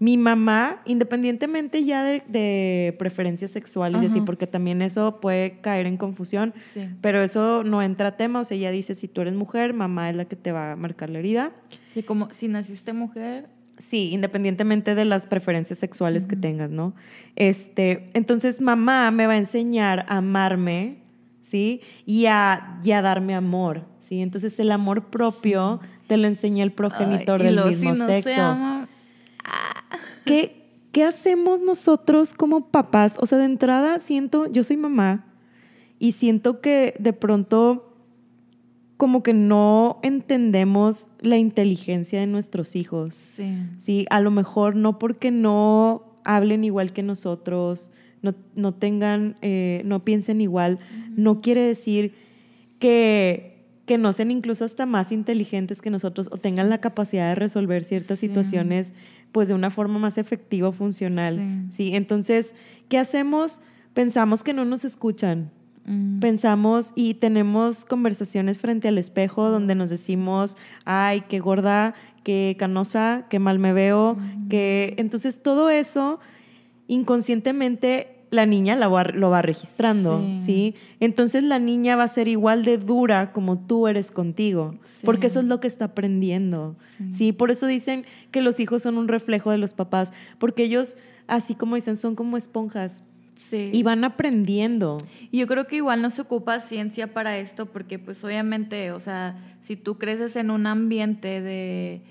mi 0.00 0.16
mamá, 0.16 0.82
independientemente 0.86 1.84
ya 1.84 2.02
de, 2.02 2.96
preferencias 2.98 3.52
sexuales 3.52 4.02
y 4.02 4.06
así, 4.06 4.20
porque 4.22 4.48
también 4.48 4.82
eso 4.82 5.20
puede 5.20 5.60
caer 5.60 5.86
en 5.86 5.98
confusión, 5.98 6.52
pero 7.00 7.22
eso 7.22 7.62
no 7.62 7.80
entra 7.80 8.08
a 8.08 8.16
tema, 8.16 8.40
o 8.40 8.44
sea, 8.44 8.56
ella 8.56 8.72
dice, 8.72 8.96
si 8.96 9.06
tú 9.06 9.20
eres 9.20 9.34
mujer, 9.34 9.72
mamá 9.72 10.10
es 10.10 10.16
la 10.16 10.24
que 10.24 10.34
te 10.34 10.50
va 10.50 10.72
a 10.72 10.74
marcar 10.74 11.10
la 11.10 11.20
herida. 11.20 11.52
Sí, 11.94 12.02
como 12.02 12.28
si 12.30 12.48
naciste 12.48 12.92
mujer. 12.92 13.46
Sí, 13.78 14.10
independientemente 14.10 14.96
de 14.96 15.04
las 15.04 15.28
preferencias 15.28 15.78
sexuales 15.78 16.26
que 16.26 16.34
tengas, 16.34 16.70
¿no? 16.70 16.92
Este, 17.36 18.10
entonces 18.14 18.60
mamá 18.60 19.12
me 19.12 19.28
va 19.28 19.34
a 19.34 19.38
enseñar 19.38 20.06
a 20.08 20.16
amarme, 20.16 20.96
¿sí? 21.44 21.82
Y 22.04 22.26
a, 22.26 22.80
y 22.82 22.90
a 22.90 23.00
darme 23.00 23.36
amor, 23.36 23.91
¿sí? 24.12 24.20
Entonces 24.20 24.58
el 24.58 24.70
amor 24.70 25.06
propio 25.06 25.80
te 26.06 26.18
lo 26.18 26.26
enseña 26.26 26.64
el 26.64 26.72
progenitor 26.72 27.42
del 27.42 27.64
mismo 27.64 27.94
sexo. 28.06 28.86
¿Qué, 30.26 30.66
¿Qué 30.92 31.04
hacemos 31.04 31.60
nosotros 31.60 32.34
como 32.34 32.68
papás? 32.68 33.16
O 33.20 33.24
sea, 33.24 33.38
de 33.38 33.46
entrada 33.46 33.98
siento, 34.00 34.52
yo 34.52 34.64
soy 34.64 34.76
mamá 34.76 35.24
y 35.98 36.12
siento 36.12 36.60
que 36.60 36.94
de 36.98 37.14
pronto 37.14 37.88
como 38.98 39.22
que 39.22 39.32
no 39.32 39.98
entendemos 40.02 41.08
la 41.20 41.38
inteligencia 41.38 42.20
de 42.20 42.26
nuestros 42.26 42.76
hijos. 42.76 43.14
Sí. 43.14 43.56
Sí, 43.78 44.06
a 44.10 44.20
lo 44.20 44.30
mejor 44.30 44.76
no 44.76 44.98
porque 44.98 45.30
no 45.30 46.20
hablen 46.22 46.64
igual 46.64 46.92
que 46.92 47.02
nosotros, 47.02 47.88
no, 48.20 48.34
no 48.56 48.74
tengan, 48.74 49.36
eh, 49.40 49.80
no 49.86 50.04
piensen 50.04 50.42
igual, 50.42 50.80
no 51.16 51.40
quiere 51.40 51.62
decir 51.62 52.14
que, 52.78 53.51
que 53.86 53.98
no 53.98 54.12
sean 54.12 54.30
incluso 54.30 54.64
hasta 54.64 54.86
más 54.86 55.12
inteligentes 55.12 55.80
que 55.80 55.90
nosotros 55.90 56.28
o 56.30 56.36
tengan 56.36 56.70
la 56.70 56.78
capacidad 56.78 57.28
de 57.28 57.34
resolver 57.34 57.82
ciertas 57.82 58.20
situaciones 58.20 58.92
pues 59.32 59.48
de 59.48 59.54
una 59.54 59.70
forma 59.70 59.98
más 59.98 60.18
efectiva 60.18 60.68
o 60.68 60.72
funcional. 60.72 61.66
Sí. 61.70 61.94
Entonces, 61.94 62.54
¿qué 62.88 62.98
hacemos? 62.98 63.60
Pensamos 63.94 64.42
que 64.42 64.52
no 64.52 64.64
nos 64.64 64.84
escuchan. 64.84 65.50
Mm. 65.84 66.20
Pensamos 66.20 66.92
y 66.94 67.14
tenemos 67.14 67.84
conversaciones 67.84 68.58
frente 68.58 68.88
al 68.88 68.98
espejo 68.98 69.48
donde 69.50 69.74
nos 69.74 69.90
decimos, 69.90 70.56
ay, 70.84 71.22
qué 71.28 71.40
gorda, 71.40 71.94
qué 72.22 72.54
canosa, 72.58 73.26
qué 73.30 73.38
mal 73.38 73.58
me 73.58 73.72
veo, 73.72 74.14
mm. 74.14 74.48
que 74.48 74.94
entonces 74.98 75.42
todo 75.42 75.70
eso 75.70 76.20
inconscientemente 76.86 78.11
la 78.32 78.46
niña 78.46 78.76
lo 78.76 78.90
va 78.90 79.42
registrando, 79.42 80.26
sí. 80.38 80.74
Entonces 81.00 81.42
la 81.42 81.58
niña 81.58 81.96
va 81.96 82.04
a 82.04 82.08
ser 82.08 82.28
igual 82.28 82.64
de 82.64 82.78
dura 82.78 83.30
como 83.32 83.58
tú 83.58 83.86
eres 83.86 84.10
contigo, 84.10 84.74
porque 85.04 85.26
eso 85.26 85.40
es 85.40 85.46
lo 85.46 85.60
que 85.60 85.66
está 85.68 85.84
aprendiendo, 85.84 86.74
sí. 87.12 87.32
Por 87.32 87.50
eso 87.50 87.66
dicen 87.66 88.06
que 88.30 88.40
los 88.40 88.58
hijos 88.58 88.82
son 88.82 88.96
un 88.96 89.06
reflejo 89.06 89.50
de 89.50 89.58
los 89.58 89.74
papás, 89.74 90.12
porque 90.38 90.64
ellos, 90.64 90.96
así 91.26 91.54
como 91.54 91.76
dicen, 91.76 91.96
son 91.96 92.16
como 92.16 92.38
esponjas. 92.38 93.04
Y 93.50 93.82
van 93.82 94.04
aprendiendo. 94.04 94.98
Y 95.30 95.38
yo 95.38 95.46
creo 95.46 95.66
que 95.66 95.76
igual 95.76 96.00
no 96.00 96.10
se 96.10 96.22
ocupa 96.22 96.60
ciencia 96.60 97.12
para 97.12 97.38
esto, 97.38 97.66
porque 97.66 97.98
pues 97.98 98.22
obviamente, 98.24 98.92
o 98.92 99.00
sea, 99.00 99.36
si 99.62 99.76
tú 99.76 99.98
creces 99.98 100.36
en 100.36 100.50
un 100.50 100.66
ambiente 100.66 101.40
de 101.40 102.02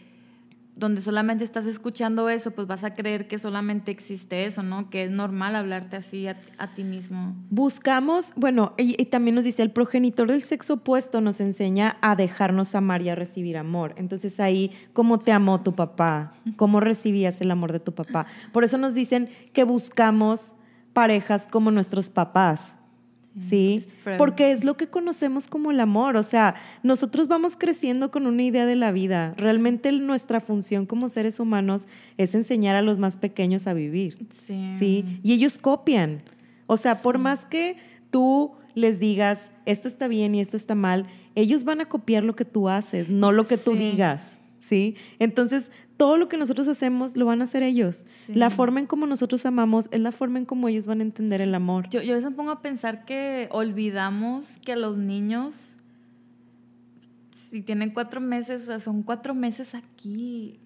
donde 0.82 1.04
solamente 1.04 1.44
estás 1.44 1.68
escuchando 1.68 2.28
eso, 2.28 2.50
pues 2.52 2.66
vas 2.66 2.84
a 2.84 2.96
creer 2.96 3.28
que 3.28 3.38
solamente 3.38 3.92
existe 3.92 4.46
eso, 4.46 4.64
¿no? 4.64 4.90
Que 4.90 5.04
es 5.04 5.12
normal 5.12 5.56
hablarte 5.56 5.96
así 5.96 6.28
a, 6.28 6.36
ti 6.76 6.84
mismo. 6.84 7.36
Buscamos, 7.52 8.34
bueno, 8.36 8.74
y, 8.78 9.06
también 9.06 9.36
nos 9.36 9.46
dice, 9.46 9.62
el 9.62 9.70
progenitor 9.70 10.28
del 10.28 10.42
sexo 10.42 10.74
opuesto 10.74 11.22
nos 11.22 11.40
enseña 11.40 11.98
a 12.02 12.16
dejarnos 12.16 12.74
amar 12.74 13.04
y 13.04 13.10
a 13.10 13.16
recibir 13.16 13.58
amor. 13.58 13.94
Entonces 13.96 14.40
ahí, 14.40 14.72
¿cómo 14.92 15.20
te 15.20 15.32
amó 15.32 15.62
tu 15.62 15.76
papá? 15.76 16.34
¿Cómo 16.56 16.80
recibías 16.80 17.42
el 17.42 17.52
amor 17.52 17.74
de 17.74 17.80
tu 17.80 17.94
papá? 17.94 18.26
Por 18.52 18.64
eso 18.64 18.80
nos 18.80 18.96
dicen 18.96 19.30
que 19.54 19.64
buscamos 19.64 20.56
parejas 20.94 21.48
como 21.48 21.70
nuestros 21.70 22.10
papás 22.10 22.74
¿sí? 23.40 23.86
Porque 24.18 24.52
es 24.52 24.64
lo 24.64 24.76
que 24.76 24.88
conocemos 24.88 25.48
como 25.48 25.72
el 25.72 25.80
amor, 25.80 26.18
o 26.18 26.24
sea, 26.24 26.56
nosotros 26.84 27.28
vamos 27.28 27.56
creciendo 27.56 28.12
con 28.12 28.28
una 28.28 28.44
idea 28.44 28.66
de 28.66 28.76
la 28.76 28.92
vida. 28.92 29.34
Realmente 29.38 29.92
nuestra 29.92 30.42
función 30.42 30.86
como 30.86 31.10
seres 31.10 31.40
humanos 31.40 31.88
es 32.18 32.36
enseñar 32.36 32.76
a 32.76 32.82
los 32.82 32.98
más 32.98 33.18
pequeños 33.18 33.68
a 33.68 33.74
vivir, 33.74 34.18
¿sí? 34.78 35.06
Y 35.24 35.34
ellos 35.34 35.58
copian. 35.58 36.22
O 36.68 36.78
sea, 36.78 37.02
por 37.02 37.18
más 37.18 37.46
que 37.46 37.78
tú 38.10 38.52
les 38.76 39.00
digas, 39.00 39.52
esto 39.66 39.88
está 39.88 40.08
bien 40.08 40.36
y 40.36 40.42
esto 40.42 40.58
está 40.58 40.76
mal, 40.76 41.06
ellos 41.36 41.64
van 41.64 41.82
a 41.82 41.86
copiar 41.86 42.24
lo 42.24 42.36
que 42.36 42.46
tú 42.46 42.70
haces, 42.70 43.10
no 43.10 43.32
lo 43.32 43.46
que 43.46 43.58
tú 43.58 43.76
digas, 43.76 44.26
¿sí? 44.60 44.96
Entonces, 45.20 45.72
todo 46.02 46.18
lo 46.18 46.28
que 46.28 46.36
nosotros 46.36 46.68
hacemos 46.68 47.16
lo 47.16 47.28
van 47.28 47.42
a 47.42 47.44
hacer 47.44 47.62
ellos. 47.62 48.06
La 48.28 48.50
forma 48.50 48.80
en 48.80 48.88
como 48.88 49.06
nosotros 49.06 49.46
amamos 49.46 49.88
es 49.92 50.00
la 50.00 50.12
forma 50.12 50.40
en 50.40 50.46
como 50.46 50.68
ellos 50.68 50.88
van 50.88 51.00
a 51.00 51.04
entender 51.04 51.42
el 51.42 51.54
amor. 51.54 51.88
Yo, 51.90 52.02
yo 52.02 52.14
a 52.14 52.16
veces 52.16 52.34
pongo 52.34 52.50
a 52.50 52.64
pensar 52.64 53.06
que 53.06 53.48
olvidamos 53.52 54.58
que 54.66 54.76
los 54.76 54.98
niños, 54.98 55.54
si 57.52 57.62
tienen 57.62 57.92
cuatro 57.92 58.20
meses, 58.20 58.64
o 58.64 58.66
sea, 58.66 58.80
son 58.80 59.04
cuatro 59.04 59.36
meses 59.36 59.76
aquí. 59.76 60.60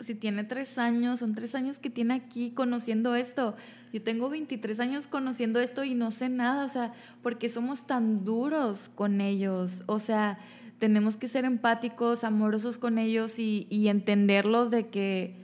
Si 0.00 0.16
tiene 0.16 0.42
tres 0.42 0.76
años, 0.78 1.20
son 1.20 1.36
tres 1.36 1.54
años 1.54 1.78
que 1.78 1.88
tiene 1.88 2.14
aquí 2.14 2.50
conociendo 2.50 3.14
esto. 3.14 3.54
Yo 3.92 4.02
tengo 4.02 4.30
23 4.30 4.80
años 4.80 5.06
conociendo 5.06 5.60
esto 5.60 5.84
y 5.84 5.94
no 5.94 6.10
sé 6.10 6.28
nada, 6.28 6.64
o 6.64 6.68
sea, 6.68 6.92
porque 7.22 7.50
somos 7.50 7.86
tan 7.86 8.24
duros 8.24 8.90
con 8.96 9.20
ellos. 9.20 9.84
O 9.86 10.00
sea, 10.00 10.40
tenemos 10.82 11.16
que 11.16 11.28
ser 11.28 11.44
empáticos, 11.44 12.24
amorosos 12.24 12.76
con 12.76 12.98
ellos 12.98 13.38
y, 13.38 13.68
entenderlos 13.86 14.68
de 14.68 14.88
que, 14.88 15.36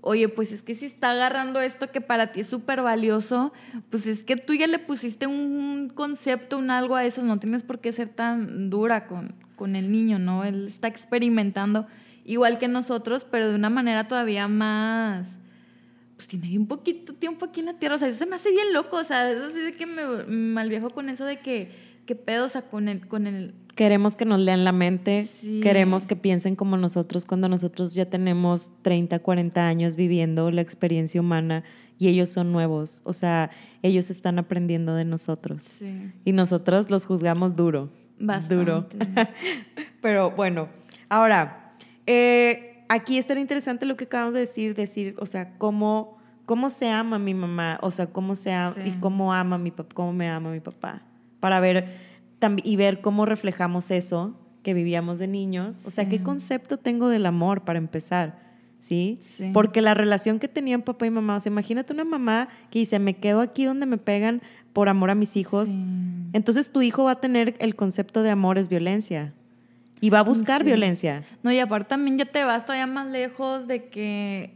oye, 0.00 0.30
pues 0.30 0.50
es 0.50 0.62
que 0.62 0.74
si 0.74 0.86
está 0.86 1.10
agarrando 1.10 1.60
esto 1.60 1.90
que 1.92 2.00
para 2.00 2.32
ti 2.32 2.40
es 2.40 2.46
súper 2.46 2.80
valioso, 2.80 3.52
pues 3.90 4.06
es 4.06 4.24
que 4.24 4.38
tú 4.38 4.54
ya 4.54 4.66
le 4.66 4.78
pusiste 4.78 5.26
un 5.26 5.92
concepto, 5.94 6.56
un 6.56 6.70
algo 6.70 6.96
a 6.96 7.04
eso, 7.04 7.22
no 7.22 7.38
tienes 7.38 7.64
por 7.64 7.80
qué 7.80 7.92
ser 7.92 8.08
tan 8.08 8.70
dura 8.70 9.06
con, 9.06 9.34
con 9.56 9.76
el 9.76 9.92
niño, 9.92 10.18
¿no? 10.18 10.42
Él 10.44 10.68
está 10.68 10.88
experimentando 10.88 11.86
igual 12.24 12.58
que 12.58 12.66
nosotros, 12.66 13.26
pero 13.30 13.50
de 13.50 13.56
una 13.56 13.68
manera 13.68 14.08
todavía 14.08 14.48
más 14.48 15.36
pues 16.16 16.28
tiene 16.28 16.58
un 16.58 16.66
poquito 16.66 17.12
tiempo 17.12 17.44
aquí 17.44 17.60
en 17.60 17.66
la 17.66 17.74
tierra. 17.74 17.96
O 17.96 17.98
sea, 17.98 18.08
eso 18.08 18.20
se 18.20 18.26
me 18.26 18.36
hace 18.36 18.50
bien 18.50 18.72
loco. 18.72 18.96
O 18.96 19.04
sea, 19.04 19.30
eso 19.30 19.48
sí 19.48 19.60
de 19.60 19.74
que 19.74 19.84
me 19.84 20.24
malviejo 20.24 20.88
con 20.88 21.10
eso 21.10 21.26
de 21.26 21.40
que, 21.40 21.70
qué 22.06 22.14
pedo, 22.14 22.46
o 22.46 22.48
sea, 22.48 22.62
con 22.62 22.88
el, 22.88 23.06
con 23.06 23.26
el 23.26 23.52
Queremos 23.78 24.16
que 24.16 24.24
nos 24.24 24.40
lean 24.40 24.64
la 24.64 24.72
mente, 24.72 25.28
queremos 25.62 26.08
que 26.08 26.16
piensen 26.16 26.56
como 26.56 26.76
nosotros 26.76 27.24
cuando 27.24 27.48
nosotros 27.48 27.94
ya 27.94 28.06
tenemos 28.06 28.72
30, 28.82 29.20
40 29.20 29.68
años 29.68 29.94
viviendo 29.94 30.50
la 30.50 30.62
experiencia 30.62 31.20
humana 31.20 31.62
y 31.96 32.08
ellos 32.08 32.28
son 32.28 32.50
nuevos, 32.50 33.02
o 33.04 33.12
sea, 33.12 33.52
ellos 33.84 34.10
están 34.10 34.40
aprendiendo 34.40 34.96
de 34.96 35.04
nosotros. 35.04 35.62
Y 36.24 36.32
nosotros 36.32 36.90
los 36.90 37.06
juzgamos 37.06 37.54
duro. 37.54 37.88
Bastante. 38.18 38.54
Duro. 38.56 38.88
Pero 40.02 40.32
bueno, 40.32 40.68
ahora, 41.08 41.76
eh, 42.04 42.82
aquí 42.88 43.16
está 43.16 43.38
interesante 43.38 43.86
lo 43.86 43.96
que 43.96 44.06
acabamos 44.06 44.34
de 44.34 44.40
decir, 44.40 44.74
decir, 44.74 45.14
o 45.20 45.26
sea, 45.26 45.56
cómo, 45.56 46.18
cómo 46.46 46.68
se 46.68 46.90
ama 46.90 47.20
mi 47.20 47.32
mamá, 47.32 47.78
o 47.80 47.92
sea, 47.92 48.08
cómo 48.08 48.34
se 48.34 48.52
ama 48.52 48.74
y 48.84 48.90
cómo 48.98 49.32
ama 49.32 49.56
mi 49.56 49.70
papá, 49.70 49.94
cómo 49.94 50.12
me 50.12 50.28
ama 50.28 50.50
mi 50.50 50.58
papá, 50.58 51.02
para 51.38 51.60
ver 51.60 52.07
y 52.62 52.76
ver 52.76 53.00
cómo 53.00 53.26
reflejamos 53.26 53.90
eso 53.90 54.34
que 54.62 54.74
vivíamos 54.74 55.18
de 55.18 55.26
niños. 55.26 55.82
O 55.86 55.90
sea, 55.90 56.08
¿qué 56.08 56.22
concepto 56.22 56.78
tengo 56.78 57.08
del 57.08 57.26
amor 57.26 57.62
para 57.62 57.78
empezar? 57.78 58.38
¿Sí? 58.80 59.20
Porque 59.52 59.82
la 59.82 59.94
relación 59.94 60.38
que 60.38 60.46
tenían 60.46 60.82
papá 60.82 61.06
y 61.06 61.10
mamá, 61.10 61.36
o 61.36 61.40
sea, 61.40 61.50
imagínate 61.50 61.92
una 61.92 62.04
mamá 62.04 62.48
que 62.70 62.78
dice, 62.78 62.98
me 62.98 63.16
quedo 63.16 63.40
aquí 63.40 63.64
donde 63.64 63.86
me 63.86 63.98
pegan 63.98 64.40
por 64.72 64.88
amor 64.88 65.10
a 65.10 65.14
mis 65.14 65.36
hijos. 65.36 65.76
Entonces 66.32 66.70
tu 66.70 66.82
hijo 66.82 67.04
va 67.04 67.12
a 67.12 67.20
tener 67.20 67.56
el 67.58 67.74
concepto 67.74 68.22
de 68.22 68.30
amor 68.30 68.58
es 68.58 68.68
violencia. 68.68 69.32
Y 70.00 70.10
va 70.10 70.20
a 70.20 70.22
buscar 70.22 70.62
violencia. 70.62 71.24
No, 71.42 71.50
y 71.50 71.58
aparte 71.58 71.88
también 71.88 72.18
ya 72.18 72.24
te 72.24 72.44
vas 72.44 72.64
todavía 72.64 72.86
más 72.86 73.08
lejos 73.08 73.66
de 73.66 73.88
que 73.88 74.54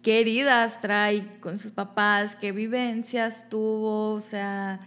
qué 0.00 0.20
heridas 0.20 0.80
trae 0.80 1.26
con 1.40 1.58
sus 1.58 1.72
papás, 1.72 2.36
qué 2.36 2.52
vivencias 2.52 3.48
tuvo, 3.50 4.12
o 4.12 4.20
sea, 4.20 4.80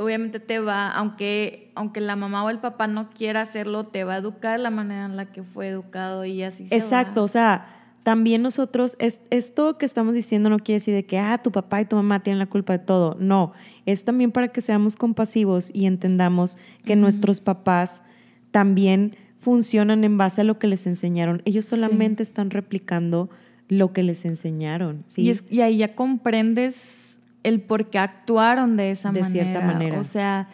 obviamente 0.00 0.40
te 0.40 0.58
va, 0.58 0.90
aunque, 0.90 1.70
aunque 1.74 2.00
la 2.00 2.16
mamá 2.16 2.44
o 2.44 2.50
el 2.50 2.58
papá 2.58 2.86
no 2.86 3.10
quiera 3.10 3.42
hacerlo, 3.42 3.84
te 3.84 4.04
va 4.04 4.14
a 4.14 4.18
educar 4.18 4.58
la 4.58 4.70
manera 4.70 5.04
en 5.04 5.16
la 5.16 5.26
que 5.26 5.42
fue 5.42 5.68
educado 5.68 6.24
y 6.24 6.42
así 6.42 6.66
Exacto, 6.70 7.20
se 7.20 7.24
o 7.24 7.28
sea, 7.28 7.66
también 8.02 8.42
nosotros, 8.42 8.96
es, 8.98 9.20
esto 9.30 9.76
que 9.78 9.86
estamos 9.86 10.14
diciendo 10.14 10.48
no 10.48 10.58
quiere 10.58 10.78
decir 10.78 10.94
de 10.94 11.04
que, 11.04 11.18
ah, 11.18 11.38
tu 11.42 11.52
papá 11.52 11.80
y 11.80 11.84
tu 11.84 11.96
mamá 11.96 12.22
tienen 12.22 12.38
la 12.38 12.46
culpa 12.46 12.72
de 12.72 12.84
todo. 12.84 13.16
No, 13.20 13.52
es 13.86 14.04
también 14.04 14.32
para 14.32 14.48
que 14.48 14.60
seamos 14.60 14.96
compasivos 14.96 15.70
y 15.72 15.86
entendamos 15.86 16.56
que 16.84 16.96
nuestros 16.96 17.40
papás 17.40 18.02
también 18.50 19.16
funcionan 19.38 20.04
en 20.04 20.18
base 20.18 20.40
a 20.40 20.44
lo 20.44 20.58
que 20.58 20.66
les 20.66 20.86
enseñaron. 20.86 21.42
Ellos 21.44 21.66
solamente 21.66 22.22
están 22.22 22.50
replicando 22.50 23.30
lo 23.68 23.92
que 23.92 24.02
les 24.02 24.24
enseñaron. 24.24 25.04
¿sí? 25.06 25.30
Y, 25.30 25.56
y 25.56 25.60
ahí 25.60 25.78
ya 25.78 25.94
comprendes 25.94 27.09
el 27.42 27.60
por 27.60 27.90
qué 27.90 27.98
actuaron 27.98 28.76
de 28.76 28.90
esa 28.90 29.12
de 29.12 29.20
manera. 29.22 29.44
cierta 29.44 29.60
manera. 29.66 30.00
O 30.00 30.04
sea, 30.04 30.48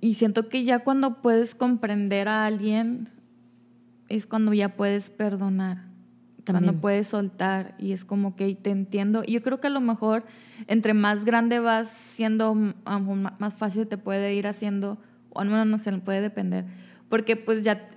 y 0.00 0.14
siento 0.14 0.48
que 0.48 0.64
ya 0.64 0.80
cuando 0.80 1.22
puedes 1.22 1.54
comprender 1.54 2.28
a 2.28 2.46
alguien 2.46 3.08
es 4.08 4.26
cuando 4.26 4.52
ya 4.52 4.76
puedes 4.76 5.10
perdonar, 5.10 5.84
cuando 6.44 6.74
puedes 6.74 7.08
soltar 7.08 7.74
y 7.78 7.92
es 7.92 8.04
como 8.04 8.36
que 8.36 8.54
te 8.54 8.70
entiendo. 8.70 9.22
Y 9.26 9.32
yo 9.32 9.42
creo 9.42 9.60
que 9.60 9.66
a 9.66 9.70
lo 9.70 9.80
mejor 9.80 10.24
entre 10.68 10.94
más 10.94 11.24
grande 11.24 11.58
vas 11.60 11.88
siendo, 11.88 12.54
más 12.54 13.54
fácil 13.54 13.86
te 13.86 13.98
puede 13.98 14.34
ir 14.34 14.46
haciendo, 14.46 14.98
o 15.30 15.40
al 15.40 15.48
menos 15.48 15.66
no 15.66 15.78
se 15.78 15.92
puede 15.98 16.20
depender, 16.20 16.64
porque 17.08 17.36
pues 17.36 17.64
ya 17.64 17.88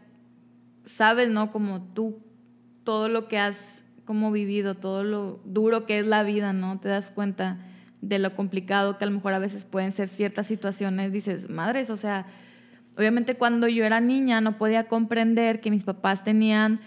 sabes, 0.86 1.29
¿no? 1.29 1.51
Como 1.51 1.82
tú, 1.82 2.19
todo 2.84 3.08
lo 3.08 3.27
que 3.27 3.38
has 3.38 3.78
como 4.09 4.31
vivido, 4.31 4.73
todo 4.73 5.03
lo 5.03 5.39
duro 5.45 5.85
que 5.85 5.99
es 5.99 6.07
la 6.07 6.23
vida, 6.23 6.51
¿no? 6.51 6.79
Te 6.79 6.89
das 6.89 7.11
cuenta 7.11 7.59
de 8.01 8.17
lo 8.17 8.35
complicado 8.35 8.97
que 8.97 9.03
a 9.03 9.07
lo 9.07 9.13
mejor 9.13 9.35
a 9.35 9.37
veces 9.37 9.65
pueden 9.65 9.91
ser 9.91 10.07
ciertas 10.07 10.47
situaciones. 10.47 11.13
Dices, 11.13 11.47
madres, 11.47 11.91
o 11.91 11.95
sea, 11.95 12.25
obviamente 12.97 13.35
cuando 13.35 13.67
yo 13.67 13.85
era 13.85 13.99
niña 14.01 14.41
no 14.41 14.57
podía 14.57 14.87
comprender 14.87 15.61
que 15.61 15.69
mis 15.69 15.83
papás 15.83 16.23
tenían, 16.23 16.79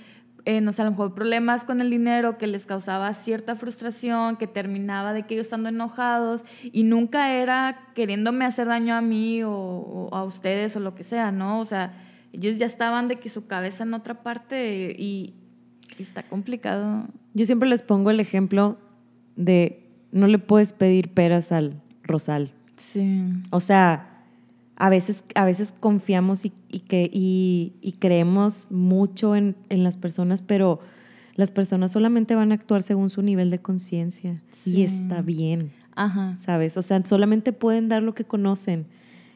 eh, 0.47 0.61
no 0.61 0.73
sé, 0.73 0.83
a 0.83 0.85
lo 0.85 0.91
mejor 0.91 1.15
problemas 1.15 1.63
con 1.63 1.81
el 1.81 1.91
dinero 1.91 2.39
que 2.39 2.49
les 2.49 2.67
causaba 2.67 3.15
cierta 3.15 3.55
frustración, 3.55 4.37
que 4.37 4.49
terminaba 4.49 5.13
de 5.13 5.23
que 5.23 5.35
ellos 5.35 5.47
estando 5.47 5.69
enojados 5.69 6.43
y 6.61 6.83
nunca 6.83 7.35
era 7.35 7.87
queriéndome 7.95 8.47
hacer 8.47 8.67
daño 8.67 8.97
a 8.97 9.01
mí 9.01 9.45
o, 9.45 9.53
o 9.53 10.13
a 10.13 10.25
ustedes 10.25 10.75
o 10.75 10.81
lo 10.81 10.97
que 10.97 11.05
sea, 11.05 11.31
¿no? 11.31 11.61
O 11.61 11.65
sea, 11.65 11.93
ellos 12.33 12.59
ya 12.59 12.67
estaban 12.67 13.07
de 13.07 13.21
que 13.21 13.29
su 13.29 13.47
cabeza 13.47 13.85
en 13.85 13.95
otra 13.95 14.25
parte 14.25 14.97
y, 14.99 15.37
Está 15.99 16.23
complicado. 16.23 17.07
Yo 17.35 17.47
siempre 17.47 17.69
les 17.69 17.83
pongo 17.83 18.11
el 18.11 18.21
ejemplo 18.21 18.79
de 19.37 19.89
no 20.11 20.27
le 20.27 20.39
puedes 20.39 20.73
pedir 20.73 21.09
peras 21.09 21.53
al 21.53 21.81
rosal. 22.03 22.53
Sí. 22.77 23.25
O 23.51 23.61
sea, 23.61 24.13
a 24.77 24.89
veces, 24.89 25.25
a 25.35 25.45
veces 25.45 25.73
confiamos 25.79 26.45
y, 26.45 26.51
que, 26.51 27.11
y, 27.13 27.97
creemos 27.99 28.69
mucho 28.71 29.37
en, 29.37 29.57
las 29.69 29.97
personas, 29.97 30.43
pero 30.43 30.81
las 31.35 31.51
personas 31.51 31.93
solamente 31.93 32.35
van 32.35 32.53
a 32.53 32.57
actuar 32.57 32.83
según 32.83 33.09
su 33.09 33.23
nivel 33.23 33.51
de 33.51 33.61
conciencia. 33.61 34.43
Y 34.65 34.83
está 34.83 35.23
bien. 35.23 35.73
Ajá. 35.95 36.37
¿Sabes? 36.41 36.77
O 36.77 36.83
sea, 36.83 37.05
solamente 37.05 37.53
pueden 37.53 37.89
dar 37.89 38.03
lo 38.03 38.15
que 38.15 38.25
conocen. 38.25 38.87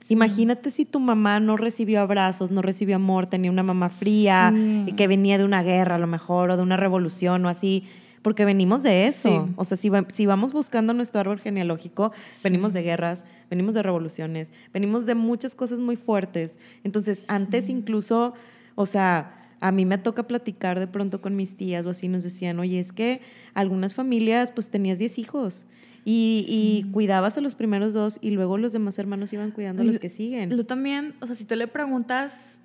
Imagínate 0.09 0.71
si 0.71 0.85
tu 0.85 1.01
mamá 1.01 1.41
no 1.41 1.57
recibió 1.57 2.01
abrazos, 2.01 2.51
no 2.51 2.63
recibió 2.63 2.97
amor, 2.97 3.27
tenía 3.27 3.51
una 3.51 3.63
mamá 3.63 3.89
fría 3.89 4.53
y 4.87 4.93
que 4.93 5.09
venía 5.09 5.39
de 5.39 5.45
una 5.45 5.63
guerra 5.63 5.97
a 5.97 5.99
lo 5.99 6.07
mejor 6.07 6.51
o 6.51 6.57
de 6.57 6.63
una 6.63 6.77
revolución 6.77 7.45
o 7.45 7.49
así, 7.49 7.85
porque 8.23 8.45
venimos 8.45 8.83
de 8.83 9.07
eso. 9.07 9.49
O 9.57 9.65
sea, 9.65 9.77
si, 9.77 9.91
si, 10.13 10.27
vamos 10.27 10.53
buscando 10.53 10.93
nuestro 10.93 11.21
árbol 11.21 11.41
genealógico, 11.41 12.13
venimos 12.45 12.73
de 12.73 12.83
guerras, 12.83 13.25
venimos 13.51 13.75
de 13.75 13.83
revoluciones, 13.83 14.53
venimos 14.73 15.07
de 15.07 15.15
muchas 15.15 15.55
cosas 15.55 15.81
muy 15.81 15.97
fuertes. 15.97 16.59
Entonces, 16.85 17.25
antes 17.29 17.69
incluso, 17.69 18.35
o 18.77 18.87
sea, 18.87 19.49
a 19.61 19.73
mí 19.73 19.85
me 19.85 19.99
toca 19.99 20.25
platicar 20.25 20.79
de 20.79 20.87
pronto 20.87 21.21
con 21.21 21.35
mis 21.35 21.57
tías 21.57 21.87
o 21.87 21.91
así, 21.91 22.09
nos 22.09 22.23
decían, 22.23 22.61
oye, 22.61 22.79
es 22.79 22.93
que 22.93 23.21
algunas 23.55 23.95
familias 23.95 24.53
pues 24.53 24.71
tenías 24.71 24.99
10 24.99 25.19
hijos 25.19 25.67
y, 26.09 26.87
cuidabas 26.93 27.37
a 27.37 27.41
los 27.41 27.57
primeros 27.57 27.93
dos 27.93 28.19
y 28.23 28.31
luego 28.31 28.59
los 28.59 28.73
demás 28.73 28.97
hermanos 28.99 29.33
iban 29.33 29.51
cuidando 29.51 29.83
a 29.83 29.85
los 29.85 29.99
que 29.99 30.09
siguen. 30.09 30.51
Tú 30.51 30.63
también, 30.63 31.15
o 31.21 31.27
sea, 31.27 31.35
si 31.35 31.45
tú 31.45 31.57
le 31.57 31.67
preguntas, 31.67 32.61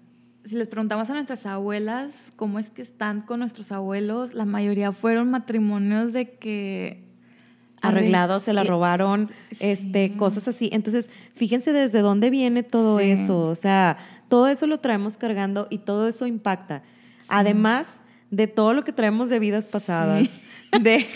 si 0.45 0.55
les 0.55 0.67
preguntamos 0.67 1.09
a 1.09 1.13
nuestras 1.13 1.47
abuelas 1.47 2.29
cómo 2.35 2.59
es 2.59 2.69
que 2.69 2.83
están 2.83 3.21
con 3.21 3.39
nuestros 3.39 3.71
abuelos, 3.71 4.35
la 4.35 4.45
mayoría 4.45 4.91
fueron 4.91 5.31
matrimonios 5.31 6.13
de 6.13 6.29
que 6.33 7.03
arreglados, 7.81 8.43
se 8.43 8.53
la 8.53 8.63
robaron, 8.63 9.27
este, 9.59 10.15
cosas 10.17 10.47
así. 10.47 10.69
Entonces, 10.71 11.09
fíjense 11.33 11.73
desde 11.73 12.01
dónde 12.01 12.29
viene 12.29 12.61
todo 12.61 12.99
eso. 12.99 13.47
O 13.47 13.55
sea, 13.55 13.97
todo 14.29 14.49
eso 14.49 14.67
lo 14.67 14.79
traemos 14.81 15.17
cargando 15.17 15.65
y 15.71 15.79
todo 15.79 16.07
eso 16.07 16.27
impacta. 16.27 16.83
Además 17.27 17.99
de 18.29 18.45
todo 18.45 18.75
lo 18.75 18.83
que 18.83 18.93
traemos 18.93 19.31
de 19.31 19.39
vidas 19.39 19.67
pasadas, 19.67 20.29
de 20.79 21.07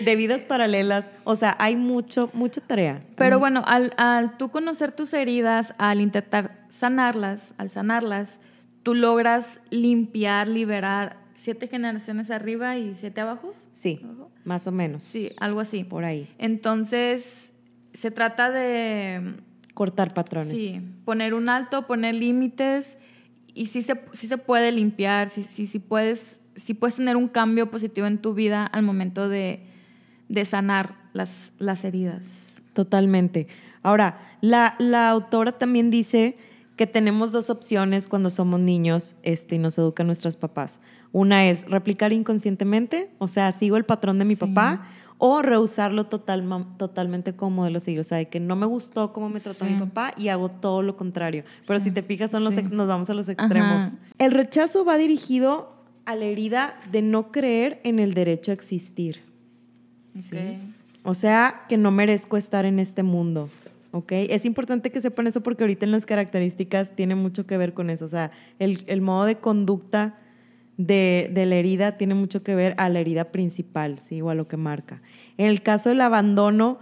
de 0.00 0.16
vidas 0.16 0.44
paralelas. 0.44 1.10
O 1.24 1.36
sea, 1.36 1.56
hay 1.58 1.76
mucho, 1.76 2.30
mucha 2.32 2.60
tarea. 2.60 3.02
Pero 3.16 3.38
bueno, 3.38 3.62
al, 3.66 3.92
al 3.96 4.36
tú 4.36 4.50
conocer 4.50 4.92
tus 4.92 5.12
heridas, 5.12 5.74
al 5.78 6.00
intentar 6.00 6.66
sanarlas, 6.70 7.54
al 7.58 7.70
sanarlas, 7.70 8.38
tú 8.82 8.94
logras 8.94 9.60
limpiar, 9.70 10.48
liberar 10.48 11.16
siete 11.34 11.68
generaciones 11.68 12.30
arriba 12.30 12.76
y 12.76 12.94
siete 12.94 13.20
abajo. 13.20 13.52
Sí, 13.72 14.00
más 14.44 14.66
o 14.66 14.72
menos. 14.72 15.02
Sí, 15.02 15.32
algo 15.38 15.60
así. 15.60 15.84
Por 15.84 16.04
ahí. 16.04 16.28
Entonces, 16.38 17.50
se 17.94 18.10
trata 18.10 18.50
de... 18.50 19.34
Cortar 19.74 20.12
patrones. 20.12 20.52
Sí, 20.52 20.80
poner 21.04 21.34
un 21.34 21.48
alto, 21.48 21.86
poner 21.86 22.14
límites 22.14 22.98
y 23.54 23.66
sí 23.66 23.82
se, 23.82 24.00
sí 24.12 24.28
se 24.28 24.38
puede 24.38 24.70
limpiar, 24.70 25.30
sí, 25.30 25.42
sí, 25.42 25.66
sí 25.66 25.78
puedes 25.78 26.38
si 26.56 26.74
puedes 26.74 26.96
tener 26.96 27.16
un 27.16 27.28
cambio 27.28 27.70
positivo 27.70 28.06
en 28.06 28.18
tu 28.18 28.34
vida 28.34 28.66
al 28.66 28.82
momento 28.82 29.28
de, 29.28 29.60
sanar 30.44 30.96
las, 31.12 31.52
las, 31.58 31.84
heridas. 31.84 32.22
Totalmente. 32.72 33.46
Ahora, 33.82 34.20
la, 34.40 34.74
la, 34.78 35.10
autora 35.10 35.52
también 35.52 35.90
dice 35.90 36.36
que 36.76 36.86
tenemos 36.86 37.32
dos 37.32 37.50
opciones 37.50 38.08
cuando 38.08 38.30
somos 38.30 38.60
niños 38.60 39.16
este, 39.22 39.56
y 39.56 39.58
nos 39.58 39.76
educan 39.78 40.06
nuestros 40.06 40.36
papás. 40.36 40.80
Una 41.12 41.48
es 41.48 41.68
replicar 41.68 42.12
inconscientemente, 42.12 43.10
o 43.18 43.26
sea, 43.26 43.52
sigo 43.52 43.76
el 43.76 43.84
patrón 43.84 44.18
de 44.18 44.24
mi 44.24 44.36
papá, 44.36 44.88
o 45.24 45.40
rehusarlo 45.40 46.06
total, 46.06 46.44
totalmente 46.78 47.36
como 47.36 47.58
modelo 47.58 47.78
seguir. 47.78 48.00
O 48.00 48.04
sea, 48.04 48.18
de 48.18 48.28
que 48.28 48.40
no 48.40 48.56
me 48.56 48.66
gustó 48.66 49.12
cómo 49.12 49.28
me 49.28 49.38
trató 49.38 49.64
mi 49.64 49.78
papá 49.78 50.12
y 50.16 50.28
hago 50.28 50.48
todo 50.48 50.82
lo 50.82 50.96
contrario. 50.96 51.44
Pero 51.64 51.78
si 51.78 51.92
te 51.92 52.02
fijas, 52.02 52.32
son 52.32 52.42
los, 52.42 52.60
nos 52.64 52.88
vamos 52.88 53.08
a 53.08 53.14
los 53.14 53.28
extremos. 53.28 53.92
El 54.18 54.32
rechazo 54.32 54.84
va 54.84 54.96
dirigido 54.96 55.81
a 56.04 56.16
la 56.16 56.24
herida 56.24 56.80
de 56.90 57.02
no 57.02 57.30
creer 57.30 57.80
en 57.84 57.98
el 57.98 58.14
derecho 58.14 58.50
a 58.50 58.54
existir. 58.54 59.20
O 61.04 61.14
sea, 61.14 61.64
que 61.68 61.76
no 61.76 61.90
merezco 61.90 62.36
estar 62.36 62.64
en 62.64 62.78
este 62.78 63.02
mundo. 63.02 63.48
¿ok? 63.92 64.12
Es 64.12 64.44
importante 64.44 64.90
que 64.90 65.00
sepan 65.00 65.26
eso 65.26 65.42
porque 65.42 65.62
ahorita 65.62 65.84
en 65.84 65.92
las 65.92 66.06
características 66.06 66.96
tiene 66.96 67.14
mucho 67.14 67.46
que 67.46 67.56
ver 67.56 67.74
con 67.74 67.90
eso. 67.90 68.06
O 68.06 68.08
sea, 68.08 68.30
el, 68.58 69.00
modo 69.00 69.24
de 69.24 69.36
conducta 69.36 70.18
de, 70.76 71.30
la 71.34 71.54
herida 71.54 71.96
tiene 71.96 72.14
mucho 72.14 72.42
que 72.42 72.54
ver 72.54 72.74
a 72.78 72.88
la 72.88 73.00
herida 73.00 73.30
principal, 73.30 73.98
¿sí? 73.98 74.20
O 74.20 74.30
a 74.30 74.34
lo 74.34 74.48
que 74.48 74.56
marca. 74.56 75.02
En 75.38 75.46
el 75.46 75.62
caso 75.62 75.90
del 75.90 76.00
abandono, 76.00 76.78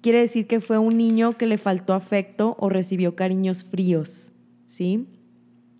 quiere 0.00 0.20
decir 0.20 0.46
que 0.46 0.60
fue 0.60 0.78
un 0.78 0.96
niño 0.96 1.36
que 1.36 1.46
le 1.46 1.58
faltó 1.58 1.94
afecto 1.94 2.56
o 2.60 2.68
recibió 2.68 3.16
cariños 3.16 3.64
fríos, 3.64 4.32
¿sí? 4.66 5.06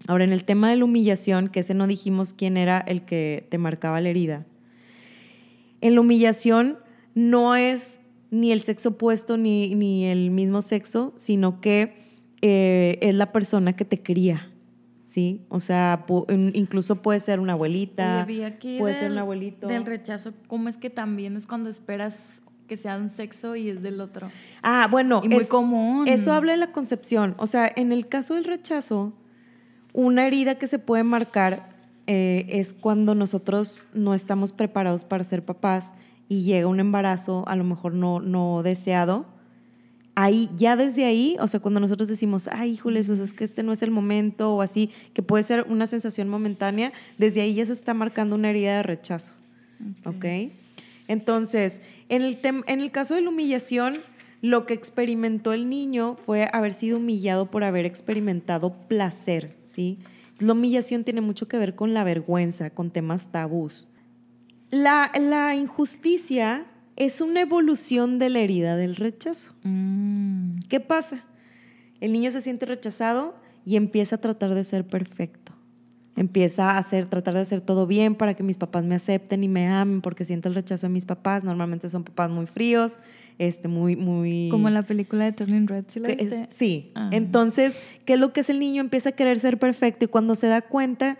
Ahora, 0.06 0.24
en 0.24 0.32
el 0.32 0.44
tema 0.44 0.70
de 0.70 0.76
la 0.76 0.84
humillación, 0.84 1.48
que 1.48 1.60
ese 1.60 1.74
no 1.74 1.86
dijimos 1.86 2.32
quién 2.32 2.56
era 2.56 2.78
el 2.78 3.04
que 3.04 3.46
te 3.50 3.58
marcaba 3.58 4.00
la 4.00 4.10
herida. 4.10 4.44
En 5.80 5.94
la 5.94 6.00
humillación 6.00 6.78
no 7.14 7.56
es 7.56 8.00
ni 8.30 8.52
el 8.52 8.60
sexo 8.60 8.90
opuesto 8.90 9.36
ni, 9.36 9.74
ni 9.74 10.06
el 10.06 10.30
mismo 10.30 10.60
sexo, 10.60 11.12
sino 11.16 11.60
que 11.60 11.94
eh, 12.42 12.98
es 13.00 13.14
la 13.14 13.32
persona 13.32 13.74
que 13.74 13.84
te 13.84 14.02
cría. 14.02 14.50
¿Sí? 15.04 15.42
O 15.48 15.60
sea, 15.60 16.06
incluso 16.54 17.02
puede 17.02 17.20
ser 17.20 17.38
una 17.38 17.52
abuelita, 17.52 18.26
puede 18.78 18.94
ser 18.94 19.12
un 19.12 19.18
abuelito. 19.18 19.68
Del 19.68 19.84
rechazo, 19.84 20.32
¿cómo 20.48 20.68
es 20.68 20.76
que 20.76 20.90
también 20.90 21.36
es 21.36 21.46
cuando 21.46 21.70
esperas 21.70 22.42
que 22.66 22.76
sea 22.76 22.96
de 22.96 23.04
un 23.04 23.10
sexo 23.10 23.54
y 23.54 23.68
es 23.68 23.82
del 23.82 24.00
otro? 24.00 24.30
Ah, 24.62 24.88
bueno. 24.90 25.20
Y 25.22 25.28
muy 25.28 25.44
común. 25.44 26.08
Eso 26.08 26.32
habla 26.32 26.52
de 26.52 26.58
la 26.58 26.72
concepción. 26.72 27.34
O 27.36 27.46
sea, 27.46 27.70
en 27.76 27.92
el 27.92 28.08
caso 28.08 28.34
del 28.34 28.44
rechazo, 28.44 29.12
una 29.94 30.26
herida 30.26 30.56
que 30.56 30.66
se 30.66 30.78
puede 30.78 31.04
marcar 31.04 31.70
eh, 32.06 32.46
es 32.50 32.74
cuando 32.74 33.14
nosotros 33.14 33.82
no 33.94 34.12
estamos 34.12 34.52
preparados 34.52 35.04
para 35.04 35.24
ser 35.24 35.42
papás 35.42 35.94
y 36.28 36.42
llega 36.42 36.66
un 36.66 36.80
embarazo 36.80 37.44
a 37.46 37.56
lo 37.56 37.64
mejor 37.64 37.94
no, 37.94 38.20
no 38.20 38.62
deseado. 38.62 39.24
Ahí, 40.16 40.50
ya 40.56 40.76
desde 40.76 41.06
ahí, 41.06 41.36
o 41.40 41.48
sea, 41.48 41.60
cuando 41.60 41.80
nosotros 41.80 42.08
decimos, 42.08 42.48
ay, 42.52 42.72
híjoles, 42.72 43.08
o 43.08 43.16
sea, 43.16 43.24
es 43.24 43.32
que 43.32 43.44
este 43.44 43.62
no 43.62 43.72
es 43.72 43.82
el 43.82 43.90
momento 43.90 44.54
o 44.54 44.62
así, 44.62 44.90
que 45.12 45.22
puede 45.22 45.42
ser 45.42 45.66
una 45.68 45.86
sensación 45.86 46.28
momentánea, 46.28 46.92
desde 47.18 47.40
ahí 47.40 47.54
ya 47.54 47.66
se 47.66 47.72
está 47.72 47.94
marcando 47.94 48.36
una 48.36 48.50
herida 48.50 48.76
de 48.76 48.82
rechazo. 48.82 49.32
¿Ok? 50.04 50.24
Entonces, 51.08 51.82
en 52.08 52.22
el, 52.22 52.38
en 52.42 52.80
el 52.80 52.90
caso 52.90 53.14
de 53.14 53.22
la 53.22 53.28
humillación, 53.28 53.98
lo 54.44 54.66
que 54.66 54.74
experimentó 54.74 55.54
el 55.54 55.70
niño 55.70 56.16
fue 56.16 56.50
haber 56.52 56.72
sido 56.72 56.98
humillado 56.98 57.50
por 57.50 57.64
haber 57.64 57.86
experimentado 57.86 58.74
placer, 58.88 59.56
¿sí? 59.64 60.00
La 60.38 60.52
humillación 60.52 61.02
tiene 61.02 61.22
mucho 61.22 61.48
que 61.48 61.56
ver 61.56 61.74
con 61.74 61.94
la 61.94 62.04
vergüenza, 62.04 62.68
con 62.68 62.90
temas 62.90 63.32
tabús. 63.32 63.88
La, 64.68 65.10
la 65.18 65.54
injusticia 65.54 66.66
es 66.94 67.22
una 67.22 67.40
evolución 67.40 68.18
de 68.18 68.28
la 68.28 68.40
herida 68.40 68.76
del 68.76 68.96
rechazo. 68.96 69.54
Mm. 69.62 70.58
¿Qué 70.68 70.78
pasa? 70.78 71.24
El 72.02 72.12
niño 72.12 72.30
se 72.30 72.42
siente 72.42 72.66
rechazado 72.66 73.36
y 73.64 73.76
empieza 73.76 74.16
a 74.16 74.20
tratar 74.20 74.54
de 74.54 74.64
ser 74.64 74.86
perfecto. 74.86 75.53
Empieza 76.16 76.72
a 76.72 76.78
hacer, 76.78 77.06
tratar 77.06 77.34
de 77.34 77.40
hacer 77.40 77.60
todo 77.60 77.86
bien 77.86 78.14
para 78.14 78.34
que 78.34 78.42
mis 78.42 78.56
papás 78.56 78.84
me 78.84 78.94
acepten 78.94 79.42
y 79.42 79.48
me 79.48 79.66
amen 79.66 80.00
porque 80.00 80.24
siente 80.24 80.48
el 80.48 80.54
rechazo 80.54 80.86
de 80.86 80.92
mis 80.92 81.04
papás. 81.04 81.42
Normalmente 81.44 81.88
son 81.88 82.04
papás 82.04 82.30
muy 82.30 82.46
fríos, 82.46 82.98
este, 83.38 83.66
muy, 83.66 83.96
muy... 83.96 84.48
Como 84.50 84.68
en 84.68 84.74
la 84.74 84.84
película 84.84 85.24
de 85.24 85.32
Turning 85.32 85.66
Red, 85.66 85.84
¿sí 85.88 86.00
la 86.00 86.08
viste? 86.08 86.48
Sí. 86.50 86.92
Ah. 86.94 87.10
Entonces, 87.12 87.80
¿qué 88.04 88.14
es 88.14 88.20
lo 88.20 88.32
que 88.32 88.40
es 88.40 88.50
el 88.50 88.60
niño? 88.60 88.80
Empieza 88.80 89.08
a 89.10 89.12
querer 89.12 89.38
ser 89.38 89.58
perfecto 89.58 90.04
y 90.04 90.08
cuando 90.08 90.34
se 90.36 90.46
da 90.46 90.62
cuenta 90.62 91.18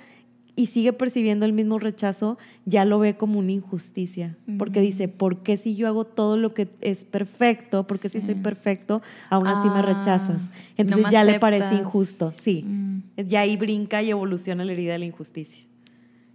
y 0.56 0.66
sigue 0.66 0.92
percibiendo 0.92 1.46
el 1.46 1.52
mismo 1.52 1.78
rechazo, 1.78 2.38
ya 2.64 2.84
lo 2.84 2.98
ve 3.00 3.16
como 3.16 3.38
una 3.40 3.52
injusticia. 3.52 4.36
Porque 4.58 4.78
Ujú. 4.80 4.86
dice, 4.86 5.08
¿por 5.08 5.42
qué 5.42 5.56
si 5.56 5.74
yo 5.74 5.88
hago 5.88 6.04
todo 6.04 6.36
lo 6.36 6.54
que 6.54 6.68
es 6.80 7.04
perfecto, 7.04 7.86
porque 7.86 8.08
si 8.08 8.20
Sí. 8.20 8.26
soy 8.26 8.34
perfecto, 8.36 9.02
aún 9.30 9.48
así 9.48 9.68
me 9.68 9.80
Ah, 9.80 9.82
rechazas? 9.82 10.42
no 10.42 10.48
Entonces 10.76 11.06
me 11.06 11.12
ya 11.12 11.24
le 11.24 11.40
parece 11.40 11.74
injusto, 11.74 12.32
sí. 12.40 12.62
Mm. 12.62 12.98
Ya 13.28 13.40
ahí 13.40 13.56
brinca 13.56 14.02
y 14.02 14.10
evoluciona 14.10 14.64
la 14.64 14.72
herida 14.72 14.92
de 14.92 15.00
la 15.00 15.04
injusticia. 15.06 15.64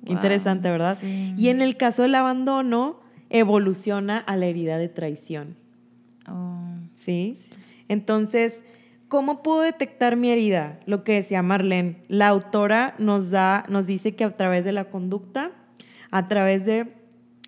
Qué 0.05 0.07
Wow, 0.07 0.15
interesante, 0.15 0.69
¿verdad? 0.69 0.97
sí. 0.99 1.33
Y 1.37 1.47
en 1.47 1.61
el 1.61 1.77
caso 1.77 2.01
del 2.03 2.15
abandono, 2.15 2.99
evoluciona 3.29 4.17
a 4.17 4.35
la 4.35 4.47
herida 4.47 4.77
de 4.77 4.89
traición. 4.89 5.55
Oh. 6.27 6.73
¿sí? 6.93 7.37
Entonces, 7.87 8.63
¿cómo 9.09 9.43
puedo 9.43 9.61
detectar 9.61 10.15
mi 10.15 10.29
herida? 10.31 10.79
Lo 10.85 11.03
que 11.03 11.13
decía 11.15 11.41
Marlene, 11.43 11.97
la 12.07 12.29
autora 12.29 12.95
nos 12.99 13.29
da, 13.31 13.65
nos 13.67 13.85
dice 13.85 14.15
que 14.15 14.23
a 14.23 14.37
través 14.37 14.63
de 14.63 14.71
la 14.71 14.85
conducta, 14.85 15.51
a 16.11 16.27
través 16.29 16.65
de 16.65 16.93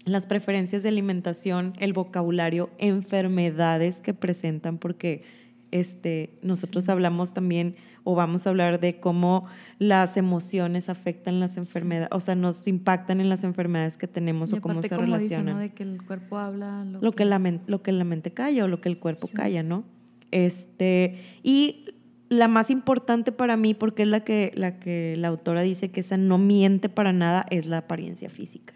las 0.03 0.25
preferencias 0.25 0.83
de 0.83 0.89
alimentación, 0.89 1.73
el 1.79 1.93
vocabulario, 1.93 2.69
enfermedades 2.79 3.99
que 4.01 4.13
presentan, 4.13 4.77
porque 4.79 5.23
este, 5.71 6.37
nosotros 6.41 6.89
hablamos 6.89 7.33
también 7.33 7.75
o 8.03 8.15
vamos 8.15 8.45
a 8.45 8.49
hablar 8.49 8.79
de 8.79 8.99
cómo 8.99 9.45
las 9.77 10.17
emociones 10.17 10.89
afectan 10.89 11.39
las 11.39 11.55
enfermedades, 11.57 12.09
o 12.11 12.19
sea, 12.19 12.33
nos 12.35 12.67
impactan 12.67 13.21
en 13.21 13.29
las 13.29 13.43
enfermedades 13.43 13.95
que 13.95 14.07
tenemos 14.07 14.51
Y 14.51 14.57
o 14.57 14.61
cómo 14.61 14.81
se 14.81 14.89
como 14.89 15.01
relacionan 15.01 15.53
¿no? 15.53 15.59
De 15.59 15.69
que 15.69 15.83
el 15.83 16.01
cuerpo 16.03 16.39
habla 16.39 16.83
lo, 16.83 16.99
lo 16.99 17.11
que 17.11 17.25
la 17.25 17.37
men- 17.37 17.61
lo 17.67 17.83
que 17.83 17.91
la 17.91 18.03
mente 18.03 18.31
calla 18.31 18.65
o 18.65 18.67
lo 18.67 18.81
que 18.81 18.89
el 18.89 18.97
cuerpo 18.97 19.29
calla, 19.31 19.61
¿no? 19.61 19.83
Este, 20.31 21.19
y 21.43 21.85
la 22.29 22.47
más 22.47 22.69
importante 22.69 23.31
para 23.31 23.57
mí, 23.57 23.73
porque 23.73 24.03
es 24.03 24.07
la 24.09 24.21
que, 24.21 24.51
la 24.55 24.79
que 24.79 25.15
la 25.17 25.27
autora 25.27 25.61
dice 25.61 25.91
que 25.91 25.99
esa 25.99 26.17
no 26.17 26.37
miente 26.37 26.87
para 26.89 27.11
nada, 27.13 27.45
es 27.49 27.65
la 27.65 27.79
apariencia 27.79 28.29
física. 28.29 28.73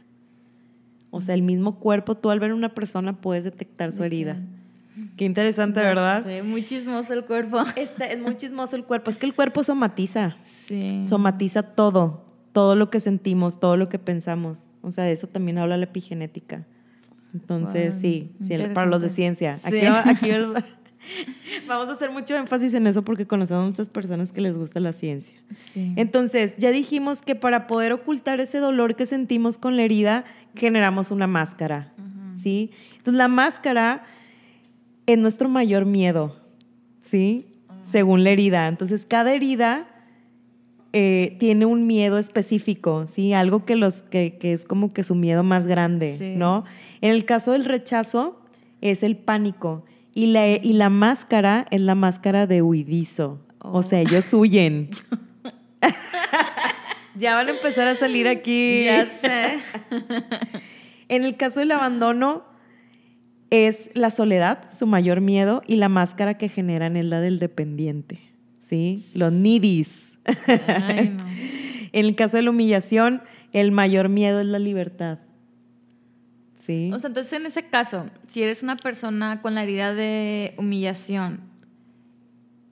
O 1.12 1.22
sea, 1.22 1.34
el 1.36 1.42
mismo 1.42 1.80
cuerpo, 1.80 2.16
tú 2.16 2.30
al 2.30 2.40
ver 2.42 2.52
a 2.52 2.56
una 2.56 2.74
persona 2.76 3.22
puedes 3.22 3.46
detectar 3.46 3.94
su 3.94 4.04
herida. 4.04 4.38
Qué 5.16 5.24
interesante, 5.26 5.80
Ya 5.80 5.88
¿verdad? 5.88 6.24
sé, 6.26 6.44
muy 6.44 6.66
chismoso 6.66 7.14
el 7.14 7.24
cuerpo. 7.24 7.60
Este, 7.78 8.12
es 8.14 8.20
muy 8.20 8.36
chismoso 8.36 8.76
el 8.76 8.84
cuerpo. 8.84 9.10
Es 9.10 9.18
que 9.18 9.26
el 9.26 9.34
cuerpo 9.34 9.64
somatiza, 9.64 10.36
Sí. 10.66 11.06
somatiza 11.08 11.64
todo, 11.64 12.26
todo 12.52 12.76
lo 12.76 12.90
que 12.90 13.00
sentimos, 13.00 13.60
todo 13.62 13.78
lo 13.78 13.88
que 13.88 14.00
pensamos. 14.00 14.68
O 14.82 14.92
sea, 14.92 15.06
de 15.06 15.14
eso 15.14 15.28
también 15.28 15.58
habla 15.58 15.78
la 15.78 15.86
epigenética. 15.86 16.66
Entonces, 17.34 17.90
Guau, 17.92 18.02
sí, 18.02 18.32
sí, 18.42 18.58
para 18.74 18.88
los 18.88 19.02
de 19.02 19.10
ciencia. 19.10 19.54
Aquí, 19.64 19.80
Sí. 19.80 19.86
aquí 19.86 20.30
va- 20.32 20.66
vamos 21.68 21.90
a 21.90 21.94
hacer 21.94 22.12
mucho 22.12 22.36
énfasis 22.36 22.74
en 22.74 22.88
eso 22.88 23.04
porque 23.04 23.26
conocemos 23.26 23.66
muchas 23.66 23.90
personas 23.90 24.32
que 24.32 24.42
les 24.42 24.56
gusta 24.56 24.80
la 24.80 24.94
ciencia. 24.94 25.36
Sí. 25.74 25.94
Entonces, 25.96 26.56
ya 26.58 26.72
dijimos 26.72 27.22
que 27.22 27.36
para 27.36 27.68
poder 27.68 27.94
ocultar 27.94 28.40
ese 28.40 28.60
dolor 28.60 28.96
que 28.96 29.06
sentimos 29.06 29.58
con 29.58 29.76
la 29.76 29.84
herida, 29.84 30.26
generamos 30.56 31.12
una 31.12 31.28
máscara. 31.28 31.94
¿sí? 32.42 32.72
Entonces, 32.98 33.16
la 33.18 33.28
máscara 33.28 34.04
es 35.06 35.18
nuestro 35.18 35.50
mayor 35.50 35.86
miedo, 35.86 36.36
¿sí? 37.02 37.46
Según 37.84 38.24
la 38.24 38.32
herida. 38.32 38.68
Entonces, 38.68 39.06
cada 39.08 39.34
herida 39.34 39.88
eh, 40.94 41.36
tiene 41.40 41.66
un 41.66 41.86
miedo 41.88 42.18
específico, 42.18 43.06
¿sí? 43.08 43.34
Algo 43.34 43.66
que, 43.66 43.76
los, 43.76 43.98
que, 44.02 44.38
que 44.38 44.54
es 44.54 44.66
como 44.66 44.94
que 44.94 45.04
su 45.04 45.14
miedo 45.14 45.44
más 45.44 45.68
grande, 45.68 46.16
Sí. 46.18 46.34
¿no? 46.36 46.64
En 47.02 47.12
el 47.12 47.26
caso 47.26 47.52
del 47.52 47.66
rechazo, 47.66 48.40
es 48.82 49.04
el 49.04 49.18
pánico. 49.18 49.84
Y 50.16 50.28
la, 50.28 50.48
y 50.48 50.74
la 50.74 50.90
máscara 50.90 51.68
es 51.70 51.82
la 51.82 51.94
máscara 51.94 52.48
de 52.48 52.62
huidizo. 52.64 53.46
O 53.60 53.80
Oh. 53.80 53.84
sea, 53.84 54.00
ellos 54.00 54.34
huyen. 54.34 54.90
ya 57.16 57.36
van 57.36 57.48
a 57.48 57.52
empezar 57.52 57.88
a 57.88 57.96
salir 57.96 58.28
aquí. 58.28 58.86
Ya 58.86 59.06
sé. 59.08 59.60
En 61.10 61.24
el 61.24 61.36
caso 61.38 61.60
del 61.60 61.72
abandono, 61.72 62.44
es 63.50 63.92
la 63.94 64.10
soledad, 64.10 64.72
su 64.72 64.88
mayor 64.88 65.22
miedo, 65.22 65.62
y 65.68 65.76
la 65.76 65.90
máscara 65.90 66.38
que 66.38 66.50
generan 66.50 66.98
es 66.98 67.06
la 67.06 67.20
del 67.22 67.38
dependiente, 67.40 68.20
¿sí? 68.60 69.06
Los 69.14 69.32
needies. 69.32 70.18
Ay, 70.58 71.10
no. 71.16 71.26
En 71.94 72.06
el 72.06 72.16
caso 72.16 72.36
de 72.36 72.44
la 72.44 72.50
humillación, 72.50 73.22
el 73.54 73.72
mayor 73.72 74.10
miedo 74.10 74.42
es 74.42 74.48
la 74.48 74.60
libertad, 74.60 75.20
¿sí? 76.66 76.90
O 76.94 77.00
sea, 77.00 77.08
entonces 77.10 77.34
en 77.34 77.46
ese 77.46 77.64
caso, 77.68 78.06
si 78.28 78.42
eres 78.44 78.64
una 78.64 78.76
persona 78.78 79.42
con 79.42 79.54
la 79.56 79.64
herida 79.64 79.94
de 79.94 80.54
humillación 80.58 81.42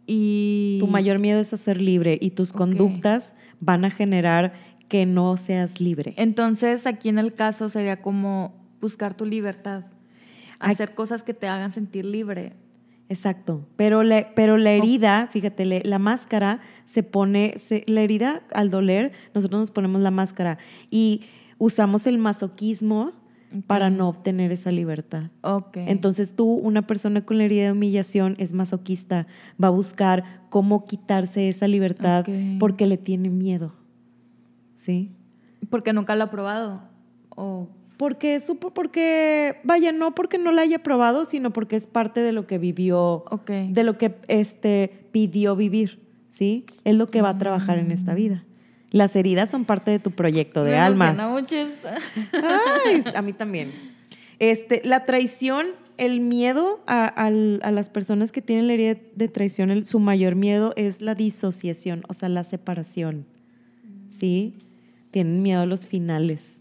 y... 0.06 0.78
tu 0.80 0.88
mayor 0.88 1.20
miedo 1.20 1.40
es 1.40 1.54
a 1.54 1.58
ser 1.58 1.80
libre 1.82 2.18
y 2.22 2.32
tus 2.32 2.52
conductas 2.52 3.34
van 3.60 3.86
a 3.86 3.90
generar 3.90 4.54
que 4.90 5.06
no 5.06 5.38
seas 5.38 5.80
libre. 5.80 6.14
Entonces 6.18 6.86
aquí 6.86 7.10
en 7.10 7.18
el 7.20 7.34
caso 7.34 7.70
sería 7.70 8.02
como 8.02 8.54
buscar 8.82 9.14
tu 9.16 9.26
libertad, 9.26 9.86
hacer 10.60 10.94
cosas 10.94 11.24
que 11.24 11.34
te 11.34 11.48
hagan 11.48 11.72
sentir 11.72 12.06
libre. 12.06 12.54
Exacto, 13.10 13.66
pero 13.76 14.04
la, 14.04 14.34
pero 14.34 14.58
la 14.58 14.72
herida, 14.72 15.28
fíjate, 15.32 15.66
le- 15.66 15.84
la 15.84 16.00
máscara 16.00 16.60
se 16.86 17.04
pone, 17.04 17.56
se- 17.58 17.84
la 17.88 18.02
herida 18.02 18.42
al 18.54 18.70
doler, 18.72 19.12
nosotros 19.34 19.60
nos 19.60 19.72
ponemos 19.72 20.02
la 20.02 20.12
máscara 20.12 20.58
y 20.90 21.22
usamos 21.58 22.08
el 22.08 22.18
masoquismo 22.18 23.12
para 23.68 23.90
no 23.90 24.10
obtener 24.10 24.52
esa 24.52 24.72
libertad. 24.72 25.32
Ok. 25.42 25.78
Entonces 25.78 26.36
tú, 26.36 26.46
una 26.46 26.88
persona 26.88 27.26
con 27.26 27.38
la 27.38 27.46
herida 27.46 27.66
de 27.66 27.72
humillación, 27.72 28.36
es 28.38 28.54
masoquista, 28.54 29.28
va 29.62 29.68
a 29.68 29.72
buscar 29.72 30.42
cómo 30.50 30.86
quitarse 30.86 31.50
esa 31.50 31.68
libertad 31.68 32.26
porque 32.60 32.86
le 32.86 32.98
tiene 32.98 33.30
miedo. 33.30 33.74
¿Sí? 34.78 35.12
Porque 35.70 35.94
nunca 35.94 36.16
lo 36.16 36.26
ha 36.26 36.30
probado. 36.30 36.82
O 37.30 37.68
Porque 37.98 38.40
supo, 38.40 38.74
porque, 38.74 39.58
vaya, 39.64 39.92
no 39.92 40.14
porque 40.14 40.38
no 40.38 40.52
la 40.52 40.64
haya 40.64 40.84
probado, 40.84 41.26
sino 41.26 41.54
porque 41.54 41.76
es 41.76 41.88
parte 41.88 42.22
de 42.22 42.32
lo 42.32 42.48
que 42.48 42.58
vivió 42.58 43.24
de 43.48 43.84
lo 43.84 43.98
que 43.98 44.16
este, 44.28 45.08
pidió 45.12 45.56
vivir, 45.56 46.02
¿sí? 46.30 46.66
Es 46.84 46.96
lo 46.96 47.08
que 47.08 47.22
va 47.22 47.30
a 47.30 47.38
trabajar 47.38 47.78
en 47.78 47.92
esta 47.92 48.14
vida. 48.14 48.44
Las 48.94 49.16
heridas 49.18 49.50
son 49.50 49.66
parte 49.66 49.92
de 49.92 50.00
tu 50.00 50.12
proyecto 50.12 50.64
de 50.64 50.72
Me 50.72 50.78
alma. 50.78 51.12
mucho 51.30 51.56
esto. 51.58 51.90
Ay, 52.32 53.04
a 53.16 53.22
mí 53.22 53.34
también. 53.34 53.72
Este, 54.40 54.82
la 54.86 55.04
traición, 55.06 55.66
el 55.98 56.22
miedo 56.22 56.82
a, 56.88 57.30
las 57.30 57.90
personas 57.90 58.32
que 58.32 58.42
tienen 58.42 58.68
la 58.68 58.74
herida 58.74 58.96
de 59.16 59.28
traición, 59.28 59.72
el- 59.72 59.86
su 59.86 60.00
mayor 60.00 60.36
miedo 60.36 60.74
es 60.78 61.02
la 61.02 61.16
disociación, 61.16 62.04
o 62.08 62.14
sea, 62.14 62.30
la 62.30 62.44
separación, 62.44 63.26
¿sí? 64.10 64.54
Tienen 65.12 65.42
miedo 65.42 65.62
a 65.62 65.66
los 65.66 65.86
finales, 65.86 66.60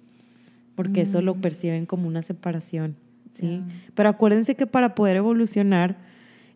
porque 0.74 1.02
eso 1.02 1.20
lo 1.22 1.34
Mm. 1.34 1.40
perciben 1.40 1.86
como 1.86 2.08
una 2.08 2.22
separación, 2.22 2.96
¿sí? 3.34 3.62
Pero 3.94 4.08
acuérdense 4.08 4.54
que 4.54 4.66
para 4.66 4.94
poder 4.94 5.16
evolucionar, 5.18 5.96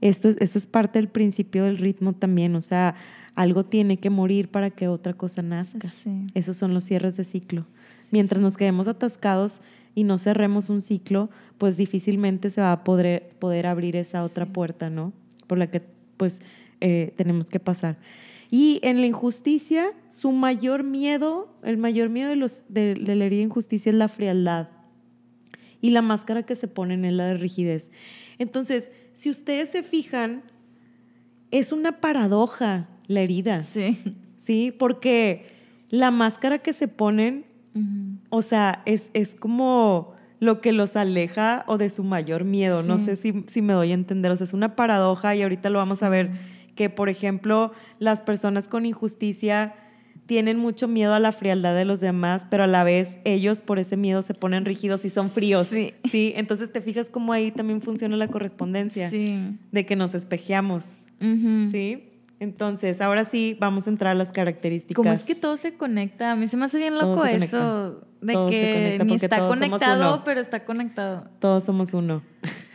esto, 0.00 0.28
es- 0.28 0.36
eso 0.40 0.58
es 0.58 0.66
parte 0.66 0.98
del 0.98 1.08
principio 1.08 1.64
del 1.64 1.78
ritmo 1.78 2.12
también, 2.14 2.54
o 2.56 2.60
sea, 2.60 2.94
algo 3.36 3.64
tiene 3.64 3.98
que 3.98 4.10
morir 4.10 4.48
para 4.48 4.70
que 4.70 4.88
otra 4.88 5.12
cosa 5.14 5.42
nazca. 5.42 5.88
Sí. 5.88 6.26
Esos 6.34 6.56
son 6.56 6.74
los 6.74 6.84
cierres 6.84 7.16
de 7.16 7.24
ciclo. 7.24 7.66
Mientras 8.10 8.40
nos 8.40 8.56
quedemos 8.56 8.88
atascados 8.88 9.60
y 9.94 10.04
no 10.04 10.18
cerremos 10.18 10.68
un 10.70 10.80
ciclo, 10.80 11.30
pues 11.58 11.76
difícilmente 11.76 12.50
se 12.50 12.60
va 12.60 12.72
a 12.72 12.82
poder, 12.84 13.28
poder 13.38 13.66
abrir 13.66 13.94
esa 13.96 14.24
otra 14.24 14.46
Sí. 14.46 14.50
puerta, 14.52 14.90
¿no? 14.90 15.12
Por 15.46 15.58
la 15.58 15.70
que 15.70 15.82
pues 16.16 16.42
eh, 16.80 17.12
tenemos 17.16 17.50
que 17.50 17.60
pasar. 17.60 17.96
Y 18.50 18.78
en 18.82 19.00
la 19.00 19.06
injusticia, 19.06 19.86
su 20.08 20.32
mayor 20.32 20.82
miedo, 20.82 21.48
el 21.62 21.76
mayor 21.78 22.08
miedo 22.10 22.30
de, 22.30 22.36
los, 22.36 22.64
de, 22.68 22.94
de 22.94 23.16
la 23.16 23.24
herida 23.26 23.38
de 23.38 23.44
injusticia 23.44 23.90
es 23.90 23.96
la 23.96 24.08
frialdad. 24.08 24.68
Y 25.82 25.90
la 25.90 26.00
máscara 26.00 26.42
que 26.44 26.54
se 26.54 26.68
ponen 26.68 27.04
es 27.04 27.12
la 27.12 27.26
de 27.26 27.34
rigidez. 27.34 27.90
Entonces, 28.38 28.90
si 29.14 29.30
ustedes 29.30 29.70
se 29.70 29.82
fijan, 29.82 30.42
es 31.50 31.72
una 31.72 32.00
paradoja 32.00 32.88
la 33.08 33.20
herida. 33.20 33.62
Sí. 33.62 33.98
¿sí? 34.40 34.74
Porque 34.76 35.46
la 35.90 36.10
máscara 36.10 36.58
que 36.58 36.72
se 36.72 36.88
ponen 36.88 37.44
O 38.30 38.42
sea, 38.42 38.82
es, 38.86 39.08
es 39.12 39.34
como 39.34 40.14
lo 40.40 40.60
que 40.60 40.72
los 40.72 40.96
aleja 40.96 41.64
o 41.66 41.78
de 41.78 41.90
su 41.90 42.04
mayor 42.04 42.44
miedo. 42.44 42.82
No 42.82 42.98
sé 42.98 43.16
si, 43.16 43.44
si, 43.48 43.62
me 43.62 43.72
doy 43.72 43.90
a 43.90 43.94
entender. 43.94 44.30
O 44.30 44.36
sea, 44.36 44.44
es 44.44 44.52
una 44.52 44.76
paradoja 44.76 45.34
y 45.34 45.42
ahorita 45.42 45.70
lo 45.70 45.78
vamos 45.78 46.02
a 46.02 46.08
ver 46.08 46.30
que, 46.74 46.90
por 46.90 47.08
ejemplo, 47.08 47.72
las 47.98 48.22
personas 48.22 48.68
con 48.68 48.86
injusticia 48.86 49.74
tienen 50.26 50.58
mucho 50.58 50.88
miedo 50.88 51.14
a 51.14 51.20
la 51.20 51.32
frialdad 51.32 51.74
de 51.74 51.84
los 51.84 52.00
demás, 52.00 52.46
pero 52.50 52.64
a 52.64 52.66
la 52.66 52.84
vez 52.84 53.18
ellos 53.24 53.62
por 53.62 53.78
ese 53.78 53.96
miedo 53.96 54.22
se 54.22 54.34
ponen 54.34 54.64
rígidos 54.64 55.04
y 55.04 55.10
son 55.10 55.30
fríos. 55.30 55.68
Sí. 55.68 55.94
¿sí? 56.10 56.32
Entonces 56.36 56.72
te 56.72 56.80
fijas 56.80 57.08
cómo 57.08 57.32
ahí 57.32 57.50
también 57.52 57.80
funciona 57.80 58.16
la 58.16 58.28
correspondencia. 58.28 59.08
Sí. 59.08 59.56
De 59.72 59.86
que 59.86 59.96
nos 59.96 60.14
espejeamos. 60.14 60.84
¿Sí? 61.70 62.04
Entonces, 62.38 63.00
ahora 63.00 63.24
sí 63.24 63.56
vamos 63.58 63.86
a 63.86 63.90
entrar 63.90 64.12
a 64.12 64.14
las 64.14 64.30
características. 64.30 64.96
¿Cómo 64.96 65.12
es 65.12 65.22
que 65.22 65.34
todo 65.34 65.56
se 65.56 65.74
conecta? 65.74 66.32
A 66.32 66.36
mí 66.36 66.48
se 66.48 66.56
me 66.56 66.66
hace 66.66 66.78
bien 66.78 66.98
loco 66.98 67.24
eso. 67.24 68.02
De 68.20 68.34
que 68.50 69.00
ni 69.04 69.14
está 69.14 69.46
conectado, 69.46 70.22
pero 70.24 70.40
está 70.40 70.64
conectado. 70.64 71.28
Todos 71.38 71.64
somos 71.64 71.94
uno. 71.94 72.22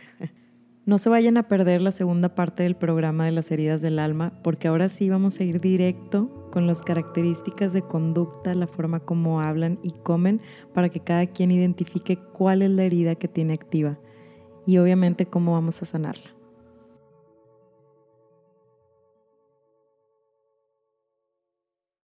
No 0.84 0.98
se 0.98 1.08
vayan 1.08 1.36
a 1.36 1.44
perder 1.44 1.80
la 1.80 1.92
segunda 1.92 2.34
parte 2.34 2.64
del 2.64 2.74
programa 2.74 3.24
de 3.24 3.30
las 3.30 3.52
heridas 3.52 3.80
del 3.80 4.00
alma, 4.00 4.32
porque 4.42 4.66
ahora 4.66 4.88
sí 4.88 5.08
vamos 5.08 5.38
a 5.38 5.44
ir 5.44 5.60
directo 5.60 6.48
con 6.50 6.66
las 6.66 6.82
características 6.82 7.72
de 7.72 7.82
conducta, 7.82 8.52
la 8.54 8.66
forma 8.66 8.98
como 8.98 9.40
hablan 9.40 9.78
y 9.84 9.92
comen, 9.92 10.40
para 10.74 10.88
que 10.88 10.98
cada 10.98 11.26
quien 11.26 11.52
identifique 11.52 12.16
cuál 12.16 12.62
es 12.62 12.70
la 12.70 12.82
herida 12.82 13.14
que 13.14 13.28
tiene 13.28 13.52
activa 13.52 14.00
y 14.66 14.78
obviamente 14.78 15.24
cómo 15.26 15.52
vamos 15.52 15.80
a 15.82 15.86
sanarla. 15.86 16.30